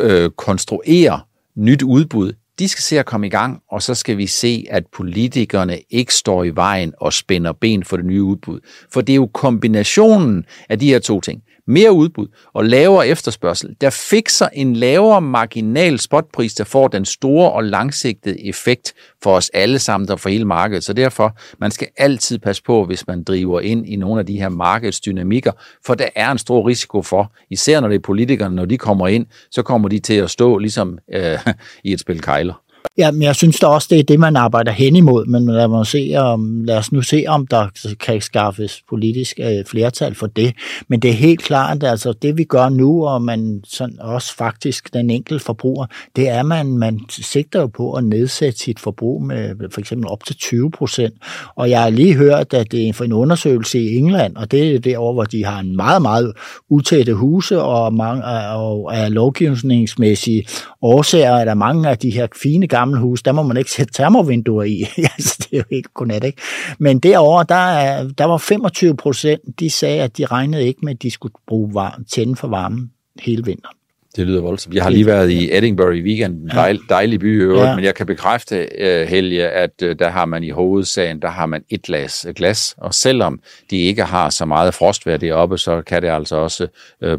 øh, 0.00 0.30
konstruere 0.30 1.20
nyt 1.54 1.82
udbud, 1.82 2.32
de 2.58 2.68
skal 2.68 2.82
se 2.82 2.98
at 2.98 3.06
komme 3.06 3.26
i 3.26 3.30
gang, 3.30 3.62
og 3.70 3.82
så 3.82 3.94
skal 3.94 4.18
vi 4.18 4.26
se, 4.26 4.66
at 4.70 4.86
politikerne 4.86 5.78
ikke 5.90 6.14
står 6.14 6.44
i 6.44 6.50
vejen 6.50 6.94
og 7.00 7.12
spænder 7.12 7.52
ben 7.52 7.84
for 7.84 7.96
det 7.96 8.06
nye 8.06 8.22
udbud. 8.22 8.60
For 8.92 9.00
det 9.00 9.12
er 9.12 9.16
jo 9.16 9.26
kombinationen 9.26 10.44
af 10.68 10.78
de 10.78 10.88
her 10.88 10.98
to 10.98 11.20
ting 11.20 11.42
mere 11.66 11.92
udbud 11.92 12.26
og 12.52 12.64
lavere 12.64 13.08
efterspørgsel, 13.08 13.76
der 13.80 13.90
fikser 13.90 14.48
en 14.52 14.76
lavere 14.76 15.20
marginal 15.20 15.98
spotpris, 15.98 16.54
der 16.54 16.64
får 16.64 16.88
den 16.88 17.04
store 17.04 17.52
og 17.52 17.64
langsigtede 17.64 18.46
effekt 18.46 18.94
for 19.22 19.36
os 19.36 19.50
alle 19.54 19.78
sammen 19.78 20.10
og 20.10 20.20
for 20.20 20.28
hele 20.28 20.44
markedet. 20.44 20.84
Så 20.84 20.92
derfor, 20.92 21.36
man 21.58 21.70
skal 21.70 21.88
altid 21.96 22.38
passe 22.38 22.62
på, 22.62 22.84
hvis 22.84 23.06
man 23.06 23.24
driver 23.24 23.60
ind 23.60 23.86
i 23.86 23.96
nogle 23.96 24.20
af 24.20 24.26
de 24.26 24.40
her 24.40 24.48
markedsdynamikker, 24.48 25.52
for 25.86 25.94
der 25.94 26.08
er 26.14 26.30
en 26.30 26.38
stor 26.38 26.68
risiko 26.68 27.02
for, 27.02 27.32
især 27.50 27.80
når 27.80 27.88
det 27.88 27.94
er 27.94 28.00
politikerne, 28.00 28.56
når 28.56 28.64
de 28.64 28.78
kommer 28.78 29.08
ind, 29.08 29.26
så 29.50 29.62
kommer 29.62 29.88
de 29.88 29.98
til 29.98 30.14
at 30.14 30.30
stå 30.30 30.58
ligesom 30.58 30.98
øh, 31.14 31.38
i 31.84 31.92
et 31.92 32.00
spil 32.00 32.22
kejler. 32.22 32.61
Ja, 32.98 33.10
men 33.10 33.22
jeg 33.22 33.36
synes 33.36 33.60
da 33.60 33.66
også, 33.66 33.88
det 33.90 33.98
er 33.98 34.02
det, 34.02 34.20
man 34.20 34.36
arbejder 34.36 34.72
hen 34.72 34.96
imod, 34.96 35.26
men 35.26 35.46
lad, 35.46 35.68
mig 35.68 35.86
se, 35.86 36.14
om, 36.16 36.64
lad 36.64 36.76
os 36.76 36.92
nu 36.92 37.02
se, 37.02 37.24
om 37.28 37.46
der 37.46 37.68
kan 38.00 38.20
skaffes 38.20 38.82
politisk 38.88 39.40
øh, 39.42 39.64
flertal 39.64 40.14
for 40.14 40.26
det. 40.26 40.54
Men 40.88 41.00
det 41.00 41.10
er 41.10 41.14
helt 41.14 41.42
klart, 41.42 41.82
altså 41.82 42.12
det 42.12 42.38
vi 42.38 42.44
gør 42.44 42.68
nu, 42.68 43.06
og 43.06 43.22
man 43.22 43.60
sådan 43.64 44.00
også 44.00 44.36
faktisk 44.36 44.94
den 44.94 45.10
enkelte 45.10 45.44
forbruger, 45.44 45.86
det 46.16 46.28
er, 46.28 46.38
at 46.38 46.46
man, 46.46 46.66
man 46.66 47.00
sigter 47.08 47.60
jo 47.60 47.66
på 47.66 47.92
at 47.92 48.04
nedsætte 48.04 48.58
sit 48.58 48.80
forbrug 48.80 49.22
med 49.22 49.70
for 49.70 49.80
eksempel 49.80 50.08
op 50.08 50.24
til 50.24 50.36
20 50.36 50.70
procent. 50.70 51.14
Og 51.56 51.70
jeg 51.70 51.82
har 51.82 51.90
lige 51.90 52.14
hørt, 52.14 52.54
at 52.54 52.72
det 52.72 52.88
er 52.88 52.92
for 52.92 53.04
en 53.04 53.12
undersøgelse 53.12 53.78
i 53.78 53.96
England, 53.96 54.36
og 54.36 54.50
det 54.50 54.74
er 54.74 54.78
derovre, 54.78 55.12
hvor 55.12 55.24
de 55.24 55.44
har 55.44 55.60
en 55.60 55.76
meget, 55.76 56.02
meget 56.02 56.32
utætte 56.70 57.14
huse, 57.14 57.60
og, 57.60 57.94
mange, 57.94 58.24
og 58.24 58.96
af 58.96 59.14
lovgivningsmæssige 59.14 60.46
årsager 60.82 61.36
er 61.36 61.44
der 61.44 61.54
mange 61.54 61.88
af 61.88 61.98
de 61.98 62.10
her 62.10 62.26
fine 62.42 62.66
gamle 62.76 63.00
hus, 63.00 63.22
der 63.22 63.32
må 63.32 63.42
man 63.42 63.56
ikke 63.56 63.70
sætte 63.70 63.92
termovinduer 63.92 64.62
i. 64.62 64.82
altså, 65.16 65.36
det 65.38 65.52
er 65.52 65.56
jo 65.56 65.64
helt 65.70 65.94
godnat, 65.94 66.24
ikke? 66.24 66.42
Men 66.78 66.98
derovre, 66.98 67.44
der, 67.48 68.08
der 68.18 68.24
var 68.24 68.36
25 68.36 68.96
procent, 68.96 69.60
de 69.60 69.70
sagde, 69.70 70.02
at 70.02 70.18
de 70.18 70.26
regnede 70.26 70.66
ikke 70.66 70.80
med, 70.82 70.94
at 70.94 71.02
de 71.02 71.10
skulle 71.10 71.34
bruge 71.46 71.74
varme, 71.74 72.04
tænde 72.04 72.36
for 72.36 72.48
varmen 72.48 72.90
hele 73.20 73.44
vinteren. 73.44 73.76
Det 74.16 74.26
lyder 74.26 74.40
voldsomt. 74.40 74.74
Jeg 74.74 74.82
har 74.82 74.90
lige 74.90 75.06
været 75.06 75.30
i 75.30 75.56
Edinburgh 75.56 75.96
i 75.96 76.02
weekenden, 76.02 76.48
dejl, 76.48 76.80
dejlig 76.88 77.20
by 77.20 77.40
i 77.40 77.42
øvrigt, 77.42 77.68
ja. 77.68 77.74
men 77.74 77.84
jeg 77.84 77.94
kan 77.94 78.06
bekræfte, 78.06 78.68
uh, 78.80 79.08
Helge, 79.08 79.48
at 79.48 79.82
uh, 79.82 79.90
der 79.98 80.08
har 80.08 80.24
man 80.24 80.44
i 80.44 80.50
hovedsagen, 80.50 81.22
der 81.22 81.28
har 81.28 81.46
man 81.46 81.64
et 81.70 81.82
glas 81.82 82.26
glas, 82.36 82.74
og 82.78 82.94
selvom 82.94 83.40
de 83.70 83.76
ikke 83.76 84.02
har 84.02 84.30
så 84.30 84.44
meget 84.44 84.74
frostvær 84.74 85.16
deroppe, 85.16 85.58
så 85.58 85.82
kan 85.82 86.02
det 86.02 86.08
altså 86.08 86.36
også 86.36 86.66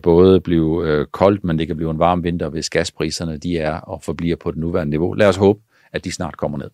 både 0.03 0.39
blive 0.39 1.05
koldt, 1.11 1.43
men 1.43 1.59
det 1.59 1.67
kan 1.67 1.75
blive 1.77 1.91
en 1.91 1.99
varm 1.99 2.23
vinter, 2.23 2.49
hvis 2.49 2.69
gaspriserne 2.69 3.37
de 3.37 3.57
er 3.57 3.75
og 3.75 4.01
forbliver 4.03 4.35
på 4.35 4.51
det 4.51 4.59
nuværende 4.59 4.89
niveau. 4.89 5.13
Lad 5.13 5.27
os 5.27 5.35
håbe, 5.35 5.59
at 5.93 6.05
de 6.05 6.11
snart 6.11 6.37
kommer 6.37 6.57
ned. 6.57 6.69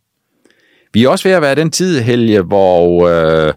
Vi 0.93 1.03
er 1.03 1.09
også 1.09 1.27
ved 1.27 1.35
at 1.35 1.41
være 1.41 1.55
den 1.55 1.71
tid, 1.71 1.99
Helge, 1.99 2.41
hvor 2.41 2.87
uh, 2.87 3.53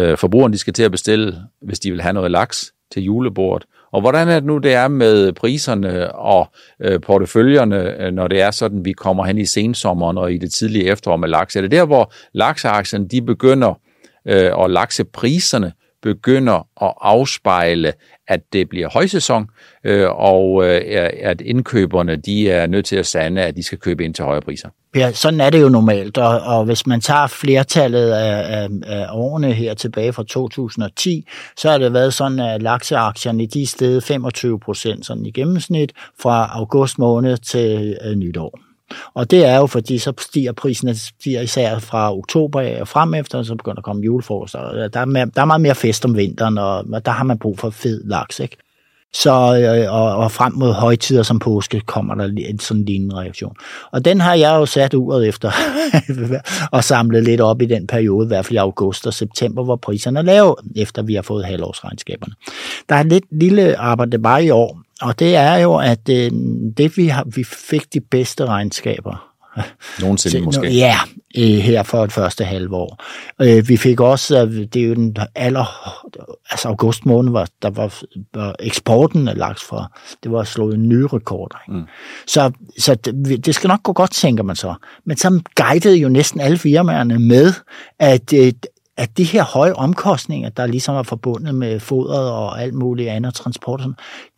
uh, 0.00 0.18
forbrugerne 0.18 0.52
de 0.52 0.58
skal 0.58 0.72
til 0.72 0.82
at 0.82 0.90
bestille, 0.90 1.36
hvis 1.62 1.80
de 1.80 1.90
vil 1.90 2.00
have 2.00 2.12
noget 2.12 2.30
laks 2.30 2.72
til 2.92 3.02
julebordet, 3.02 3.66
og 3.92 4.00
hvordan 4.00 4.28
er 4.28 4.34
det 4.34 4.44
nu, 4.44 4.58
det 4.58 4.74
er 4.74 4.88
med 4.88 5.32
priserne 5.32 6.12
og 6.12 6.52
øh, 6.80 7.00
porteføljerne, 7.00 8.02
øh, 8.02 8.12
når 8.12 8.28
det 8.28 8.40
er 8.40 8.50
sådan, 8.50 8.84
vi 8.84 8.92
kommer 8.92 9.24
hen 9.24 9.38
i 9.38 9.46
sensommeren 9.46 10.18
og 10.18 10.32
i 10.32 10.38
det 10.38 10.52
tidlige 10.52 10.84
efterår 10.84 11.16
med 11.16 11.28
laks? 11.28 11.56
Er 11.56 11.60
det 11.60 11.70
der, 11.70 11.84
hvor 11.84 12.12
lakseaktierne 12.32 13.08
de 13.08 13.22
begynder, 13.22 13.74
øh, 14.28 14.50
og 14.52 14.70
laksepriserne 14.70 15.72
begynder 16.02 16.84
at 16.84 16.94
afspejle, 17.00 17.92
at 18.28 18.40
det 18.52 18.68
bliver 18.68 18.88
højsæson, 18.92 19.46
øh, 19.84 20.08
og 20.10 20.64
øh, 20.64 21.10
at 21.22 21.40
indkøberne 21.40 22.16
de 22.16 22.50
er 22.50 22.66
nødt 22.66 22.86
til 22.86 22.96
at 22.96 23.06
sande, 23.06 23.42
at 23.42 23.56
de 23.56 23.62
skal 23.62 23.78
købe 23.78 24.04
ind 24.04 24.14
til 24.14 24.24
højere 24.24 24.42
priser. 24.42 24.68
Ja, 24.96 25.12
sådan 25.12 25.40
er 25.40 25.50
det 25.50 25.62
jo 25.62 25.68
normalt, 25.68 26.18
og, 26.18 26.40
og 26.40 26.64
hvis 26.64 26.86
man 26.86 27.00
tager 27.00 27.26
flertallet 27.26 28.10
af, 28.10 28.62
af, 28.62 28.68
af 28.86 29.06
årene 29.12 29.52
her 29.52 29.74
tilbage 29.74 30.12
fra 30.12 30.24
2010, 30.28 31.26
så 31.56 31.70
har 31.70 31.78
det 31.78 31.92
været 31.92 32.14
sådan, 32.14 32.38
at 32.38 32.62
lakseaktierne 32.62 33.46
de 33.46 33.62
er 33.62 33.66
steget 33.66 34.04
25 34.04 34.60
procent 34.60 35.06
sådan 35.06 35.26
i 35.26 35.30
gennemsnit 35.30 35.92
fra 36.20 36.50
august 36.52 36.98
måned 36.98 37.36
til 37.36 37.96
øh, 38.04 38.14
nytår. 38.14 38.69
Og 39.14 39.30
det 39.30 39.44
er 39.44 39.56
jo, 39.56 39.66
fordi 39.66 39.98
så 39.98 40.12
stiger 40.18 40.52
prisen 40.52 40.94
stiger 40.94 41.40
især 41.40 41.78
fra 41.78 42.16
oktober 42.16 42.80
og 42.80 42.88
frem 42.88 43.14
efter, 43.14 43.42
så 43.42 43.54
begynder 43.54 43.74
der 43.74 43.80
at 43.80 43.84
komme 43.84 44.02
julefrokost. 44.02 44.52
Der 44.52 45.00
er, 45.00 45.04
mere, 45.04 45.26
der 45.34 45.40
er 45.40 45.44
meget 45.44 45.60
mere 45.60 45.74
fest 45.74 46.04
om 46.04 46.16
vinteren, 46.16 46.58
og 46.58 47.04
der 47.04 47.10
har 47.10 47.24
man 47.24 47.38
brug 47.38 47.58
for 47.58 47.70
fed 47.70 48.04
laks. 48.04 48.40
Ikke? 48.40 48.56
Så, 49.12 49.30
øh, 49.30 49.94
og, 49.94 50.16
og 50.16 50.32
frem 50.32 50.52
mod 50.52 50.72
højtider 50.72 51.22
som 51.22 51.38
påske 51.38 51.80
kommer 51.80 52.14
der 52.14 52.24
en 52.24 52.58
sådan 52.58 52.84
lignende 52.84 53.16
reaktion. 53.16 53.56
Og 53.92 54.04
den 54.04 54.20
har 54.20 54.34
jeg 54.34 54.54
jo 54.54 54.66
sat 54.66 54.94
uret 54.94 55.28
efter 55.28 55.52
og 56.76 56.84
samlet 56.84 57.24
lidt 57.24 57.40
op 57.40 57.62
i 57.62 57.66
den 57.66 57.86
periode, 57.86 58.26
i 58.26 58.28
hvert 58.28 58.46
fald 58.46 58.54
i 58.54 58.56
august 58.56 59.06
og 59.06 59.14
september, 59.14 59.64
hvor 59.64 59.76
priserne 59.76 60.18
er 60.18 60.22
lave, 60.22 60.56
efter 60.76 61.02
vi 61.02 61.14
har 61.14 61.22
fået 61.22 61.44
halvårsregnskaberne. 61.44 62.34
Der 62.88 62.94
er 62.94 63.02
lidt 63.02 63.24
lille 63.30 63.76
arbejde 63.76 64.18
bare 64.18 64.44
i 64.44 64.50
år, 64.50 64.80
og 65.00 65.18
det 65.18 65.36
er 65.36 65.56
jo, 65.56 65.76
at 65.76 66.08
øh, 66.08 66.30
det 66.76 66.96
vi, 66.96 67.06
har, 67.06 67.24
vi 67.24 67.44
fik 67.44 67.94
de 67.94 68.00
bedste 68.00 68.46
regnskaber 68.46 69.30
Nogensinde 70.00 70.36
til, 70.36 70.44
måske. 70.44 70.70
Ja, 70.70 70.96
øh, 71.36 71.44
her 71.44 71.82
for 71.82 72.04
et 72.04 72.12
første 72.12 72.44
halvår. 72.44 73.04
Øh, 73.42 73.68
vi 73.68 73.76
fik 73.76 74.00
også, 74.00 74.46
det 74.46 74.76
er 74.76 74.86
jo 74.86 74.94
den 74.94 75.16
aller, 75.34 75.96
altså 76.50 76.68
august 76.68 77.06
måned, 77.06 77.32
var, 77.32 77.48
der 77.62 77.70
var, 77.70 77.94
var 78.34 78.54
eksporten 78.60 79.28
af 79.28 79.36
laks 79.38 79.62
fra, 79.62 79.92
det 80.22 80.32
var 80.32 80.44
slået 80.44 80.74
en 80.74 80.88
ny 80.88 81.02
rekord. 81.02 81.60
Mm. 81.68 81.82
Så, 82.26 82.52
så 82.78 82.94
det, 82.94 83.46
det 83.46 83.54
skal 83.54 83.68
nok 83.68 83.82
gå 83.82 83.92
godt, 83.92 84.10
tænker 84.10 84.44
man 84.44 84.56
så. 84.56 84.74
Men 85.04 85.16
så 85.16 85.40
guidede 85.54 85.96
jo 85.96 86.08
næsten 86.08 86.40
alle 86.40 86.58
firmaerne 86.58 87.18
med, 87.18 87.52
at 87.98 88.32
øh, 88.32 88.52
at 88.96 89.16
de 89.16 89.24
her 89.24 89.44
høje 89.44 89.72
omkostninger, 89.72 90.48
der 90.48 90.66
ligesom 90.66 90.94
er 90.94 91.02
forbundet 91.02 91.54
med 91.54 91.80
fodret 91.80 92.30
og 92.30 92.62
alt 92.62 92.74
muligt 92.74 93.08
andet 93.08 93.34
transport, 93.34 93.82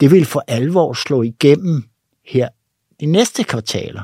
det 0.01 0.11
vil 0.11 0.25
for 0.25 0.45
alvor 0.49 0.93
slå 0.93 1.23
igennem 1.23 1.85
her 2.27 2.49
de 3.01 3.07
næste 3.07 3.45
kvartaler. 3.45 4.03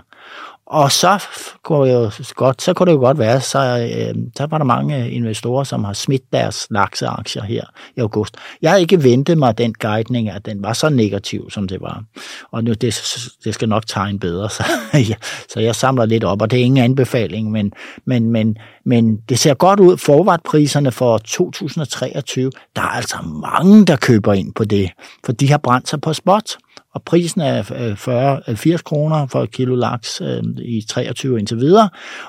Og 0.70 0.92
så 0.92 1.24
kunne, 1.62 1.92
jo 1.92 2.10
godt, 2.34 2.62
så 2.62 2.74
kunne 2.74 2.86
det 2.86 2.96
jo 2.96 3.00
godt 3.00 3.18
være, 3.18 3.40
så, 3.40 3.58
øh, 3.58 4.22
så 4.36 4.46
var 4.46 4.58
der 4.58 4.64
mange 4.64 5.04
øh, 5.04 5.14
investorer, 5.14 5.64
som 5.64 5.84
har 5.84 5.92
smidt 5.92 6.22
deres 6.32 6.66
lakseaktier 6.70 7.42
her 7.42 7.64
i 7.96 8.00
august. 8.00 8.36
Jeg 8.62 8.70
havde 8.70 8.82
ikke 8.82 9.02
ventet 9.04 9.38
mig 9.38 9.58
den 9.58 9.74
guidning, 9.74 10.30
at 10.30 10.46
den 10.46 10.62
var 10.62 10.72
så 10.72 10.88
negativ, 10.88 11.50
som 11.50 11.68
det 11.68 11.80
var. 11.80 12.04
Og 12.52 12.64
nu, 12.64 12.72
det, 12.72 13.00
det 13.44 13.54
skal 13.54 13.68
nok 13.68 13.86
tegne 13.86 14.18
bedre, 14.18 14.50
så, 14.56 14.64
ja, 14.94 15.14
så 15.52 15.60
jeg 15.60 15.74
samler 15.74 16.04
lidt 16.04 16.24
op, 16.24 16.42
og 16.42 16.50
det 16.50 16.60
er 16.60 16.64
ingen 16.64 16.84
anbefaling, 16.84 17.50
men, 17.50 17.72
men, 18.04 18.30
men, 18.30 18.56
men 18.84 19.16
det 19.28 19.38
ser 19.38 19.54
godt 19.54 19.80
ud. 19.80 19.96
Forvartpriserne 19.96 20.92
for 20.92 21.18
2023, 21.18 22.50
der 22.76 22.82
er 22.82 22.86
altså 22.86 23.16
mange, 23.22 23.86
der 23.86 23.96
køber 23.96 24.32
ind 24.32 24.54
på 24.54 24.64
det, 24.64 24.90
for 25.24 25.32
de 25.32 25.50
har 25.50 25.58
brændt 25.58 25.88
sig 25.88 26.00
på 26.00 26.12
spot 26.12 26.56
og 26.98 27.04
prisen 27.04 27.40
er 27.40 27.72
øh, 27.74 27.96
40, 27.96 28.42
80 28.56 28.66
øh, 28.66 28.84
kroner 28.84 29.26
for 29.26 29.42
et 29.42 29.50
kilo 29.50 29.74
laks 29.74 30.20
øh, 30.20 30.42
i 30.58 30.84
23 30.88 31.38
indtil 31.38 31.56
videre, 31.56 31.88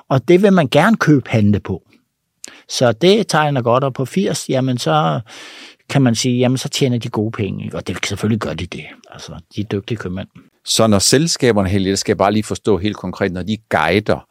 og 0.09 0.27
det 0.27 0.41
vil 0.41 0.53
man 0.53 0.67
gerne 0.67 0.97
købe 0.97 1.29
handle 1.29 1.59
på. 1.59 1.83
Så 2.69 2.91
det 2.91 3.27
tegner 3.27 3.61
godt, 3.61 3.83
og 3.83 3.93
på 3.93 4.05
80, 4.05 4.49
jamen 4.49 4.77
så 4.77 5.19
kan 5.89 6.01
man 6.01 6.15
sige, 6.15 6.37
jamen 6.37 6.57
så 6.57 6.69
tjener 6.69 6.97
de 6.97 7.09
gode 7.09 7.31
penge, 7.31 7.65
ikke? 7.65 7.77
og 7.77 7.87
det 7.87 8.05
selvfølgelig 8.05 8.39
gør 8.39 8.53
de 8.53 8.65
det. 8.65 8.85
Altså, 9.11 9.39
de 9.55 9.61
er 9.61 9.65
dygtige 9.65 9.97
købmænd. 9.97 10.27
Så 10.65 10.87
når 10.87 10.99
selskaberne, 10.99 11.69
Helge, 11.69 11.91
det 11.91 11.99
skal 11.99 12.11
jeg 12.11 12.17
bare 12.17 12.33
lige 12.33 12.43
forstå 12.43 12.77
helt 12.77 12.97
konkret, 12.97 13.31
når 13.31 13.43
de 13.43 13.57
guider, 13.69 14.27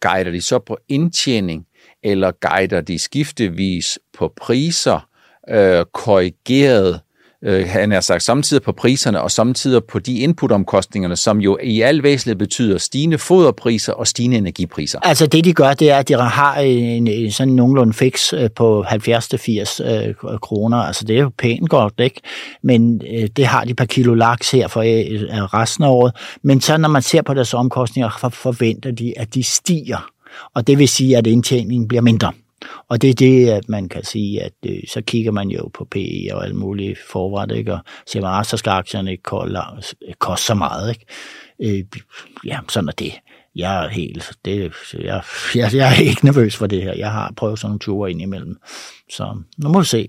guider 0.00 0.30
de 0.30 0.40
så 0.40 0.58
på 0.58 0.78
indtjening, 0.88 1.66
eller 2.02 2.32
guider 2.40 2.80
de 2.80 2.98
skiftevis 2.98 3.98
på 4.18 4.32
priser, 4.36 5.08
øh, 5.50 5.84
korrigeret 5.92 7.00
øh, 7.44 7.66
han 7.68 7.92
har 7.92 8.00
sagt, 8.00 8.22
samtidig 8.22 8.62
på 8.62 8.72
priserne 8.72 9.22
og 9.22 9.30
samtidig 9.30 9.84
på 9.84 9.98
de 9.98 10.18
inputomkostningerne, 10.18 11.16
som 11.16 11.38
jo 11.38 11.58
i 11.62 11.80
al 11.80 12.02
væsentlighed 12.02 12.38
betyder 12.38 12.78
stigende 12.78 13.18
foderpriser 13.18 13.92
og 13.92 14.06
stigende 14.06 14.36
energipriser. 14.36 14.98
Altså 15.02 15.26
det 15.26 15.44
de 15.44 15.52
gør, 15.52 15.74
det 15.74 15.90
er, 15.90 15.96
at 15.96 16.08
de 16.08 16.14
har 16.14 16.56
en, 16.56 17.32
sådan 17.32 17.52
nogenlunde 17.52 17.92
fix 17.92 18.32
øh, 18.32 18.50
på 18.56 18.84
70-80 18.84 19.84
øh, 19.84 20.14
kroner. 20.42 20.76
Altså 20.76 21.04
det 21.04 21.16
er 21.16 21.20
jo 21.20 21.30
pænt 21.38 21.70
godt, 21.70 21.94
ikke? 21.98 22.20
Men 22.62 23.00
øh, 23.14 23.28
det 23.36 23.46
har 23.46 23.64
de 23.64 23.74
per 23.74 23.84
kilo 23.84 24.14
laks 24.14 24.50
her 24.50 24.68
for 24.68 24.80
øh, 24.80 24.88
øh 24.88 25.44
resten 25.44 25.84
af 25.84 25.88
året. 25.88 26.12
Men 26.42 26.60
så 26.60 26.76
når 26.76 26.88
man 26.88 27.02
ser 27.02 27.22
på 27.22 27.34
deres 27.34 27.54
omkostninger, 27.54 28.30
forventer 28.32 28.90
de, 28.90 29.18
at 29.18 29.34
de 29.34 29.42
stiger. 29.42 30.10
Og 30.54 30.66
det 30.66 30.78
vil 30.78 30.88
sige, 30.88 31.16
at 31.16 31.26
indtjeningen 31.26 31.88
bliver 31.88 32.02
mindre. 32.02 32.32
Og 32.88 33.02
det 33.02 33.10
er 33.10 33.14
det, 33.14 33.48
at 33.48 33.68
man 33.68 33.88
kan 33.88 34.04
sige, 34.04 34.42
at 34.42 34.52
øh, 34.66 34.78
så 34.88 35.02
kigger 35.02 35.32
man 35.32 35.48
jo 35.48 35.70
på 35.74 35.84
PE 35.84 36.28
og 36.32 36.44
alle 36.44 36.56
mulige 36.56 36.96
forret, 37.10 37.52
ikke? 37.52 37.72
og 37.72 37.80
siger, 38.06 38.26
at 38.26 38.38
ah, 38.38 38.44
så 38.44 38.56
skal 38.56 38.70
aktierne 38.70 39.10
ikke 39.10 39.22
øh, 40.08 40.14
koste 40.18 40.46
så 40.46 40.54
meget. 40.54 40.90
Ikke? 40.90 41.78
Øh, 41.78 41.84
ja, 42.44 42.58
sådan 42.68 42.88
er 42.88 42.92
det. 42.92 43.12
Jeg 43.54 43.84
er 43.84 43.88
helt, 43.88 44.32
det, 44.44 44.72
jeg, 44.94 45.22
jeg, 45.54 45.74
jeg 45.74 45.96
er 45.96 46.00
ikke 46.00 46.24
nervøs 46.24 46.56
for 46.56 46.66
det 46.66 46.82
her. 46.82 46.94
Jeg 46.96 47.12
har 47.12 47.32
prøvet 47.36 47.58
sådan 47.58 47.68
nogle 47.68 47.78
ture 47.78 48.10
ind 48.10 48.22
imellem. 48.22 48.56
Så 49.10 49.36
nu 49.58 49.68
må 49.68 49.78
vi 49.78 49.86
se. 49.86 50.08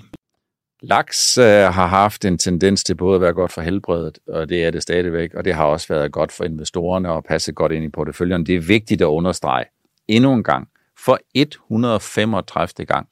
Laks 0.82 1.38
øh, 1.38 1.46
har 1.46 1.88
haft 1.88 2.26
en 2.26 2.38
tendens 2.38 2.84
til 2.84 2.96
både 2.96 3.16
at 3.16 3.22
være 3.22 3.34
godt 3.34 3.52
for 3.52 3.62
helbredet, 3.62 4.20
og 4.28 4.50
det 4.50 4.66
er 4.66 4.72
det 4.72 4.84
stadigvæk, 4.84 5.34
og 5.34 5.46
det 5.46 5.54
har 5.54 5.66
også 5.66 5.88
været 5.88 6.12
godt 6.12 6.32
for 6.32 6.44
investorerne 6.44 7.12
og 7.12 7.24
passe 7.24 7.52
godt 7.52 7.72
ind 7.72 7.86
i 7.86 7.90
porteføljen. 7.90 8.46
Det 8.46 8.56
er 8.56 8.60
vigtigt 8.60 9.02
at 9.02 9.06
understrege 9.06 9.66
endnu 10.08 10.34
en 10.34 10.44
gang, 10.44 10.68
for 11.06 11.20
135. 11.34 12.86
gang. 12.86 13.08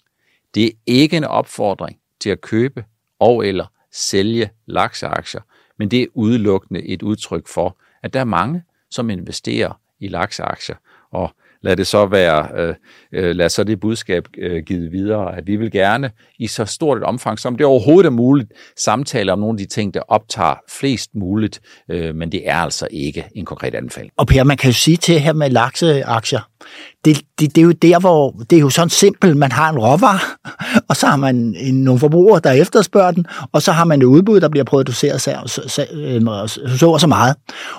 Det 0.55 0.65
er 0.65 0.71
ikke 0.85 1.17
en 1.17 1.23
opfordring 1.23 1.97
til 2.19 2.29
at 2.29 2.41
købe 2.41 2.83
og 3.19 3.47
eller 3.47 3.65
sælge 3.93 4.49
lakseaktier, 4.65 5.41
men 5.79 5.91
det 5.91 6.01
er 6.01 6.07
udelukkende 6.13 6.85
et 6.85 7.03
udtryk 7.03 7.47
for, 7.47 7.77
at 8.03 8.13
der 8.13 8.19
er 8.19 8.23
mange, 8.23 8.63
som 8.91 9.09
investerer 9.09 9.79
i 9.99 10.07
lakseaktier, 10.07 10.75
og 11.11 11.29
lad 11.61 11.75
det 11.75 11.87
så 11.87 12.05
være, 12.05 12.49
øh, 12.55 12.75
øh 13.11 13.35
lad 13.35 13.49
så 13.49 13.63
det 13.63 13.79
budskab 13.79 14.27
øh, 14.37 14.63
givet 14.63 14.91
videre, 14.91 15.37
at 15.37 15.47
vi 15.47 15.55
vil 15.55 15.71
gerne 15.71 16.11
i 16.39 16.47
så 16.47 16.65
stort 16.65 16.97
et 16.97 17.03
omfang, 17.03 17.39
som 17.39 17.55
det 17.55 17.65
overhovedet 17.65 18.05
er 18.05 18.11
muligt, 18.11 18.51
samtale 18.77 19.33
om 19.33 19.39
nogle 19.39 19.53
af 19.53 19.57
de 19.57 19.73
ting, 19.73 19.93
der 19.93 20.01
optager 20.07 20.55
flest 20.69 21.15
muligt, 21.15 21.61
øh, 21.89 22.15
men 22.15 22.31
det 22.31 22.49
er 22.49 22.57
altså 22.57 22.87
ikke 22.91 23.25
en 23.35 23.45
konkret 23.45 23.75
anbefaling. 23.75 24.13
Og 24.17 24.27
Per, 24.27 24.43
man 24.43 24.57
kan 24.57 24.69
jo 24.69 24.73
sige 24.73 24.97
til 24.97 25.19
her 25.19 25.33
med 25.33 25.49
lakseaktier, 25.49 26.49
det, 27.05 27.21
det, 27.39 27.55
det 27.55 27.61
er 27.61 27.65
jo 27.65 27.71
der, 27.71 27.99
hvor 27.99 28.31
det 28.49 28.55
er 28.55 28.59
jo 28.59 28.69
sådan 28.69 28.89
simpelt, 28.89 29.37
man 29.37 29.51
har 29.51 29.69
en 29.69 29.79
råvare, 29.79 30.19
og 30.89 30.97
så 30.97 31.07
har 31.07 31.15
man 31.15 31.55
en, 31.57 31.83
nogle 31.83 31.99
forbrugere, 31.99 32.41
der 32.43 32.51
efterspørger 32.51 33.11
den, 33.11 33.25
og 33.51 33.61
så 33.61 33.71
har 33.71 33.85
man 33.85 34.01
et 34.01 34.05
udbud, 34.05 34.39
der 34.39 34.49
bliver 34.49 34.63
produceret 34.63 35.21
så, 35.21 35.35
så, 35.45 35.61
så, 35.67 35.85
øhm, 35.93 36.27
så, 36.47 36.97
så 36.99 37.07
meget. 37.07 37.35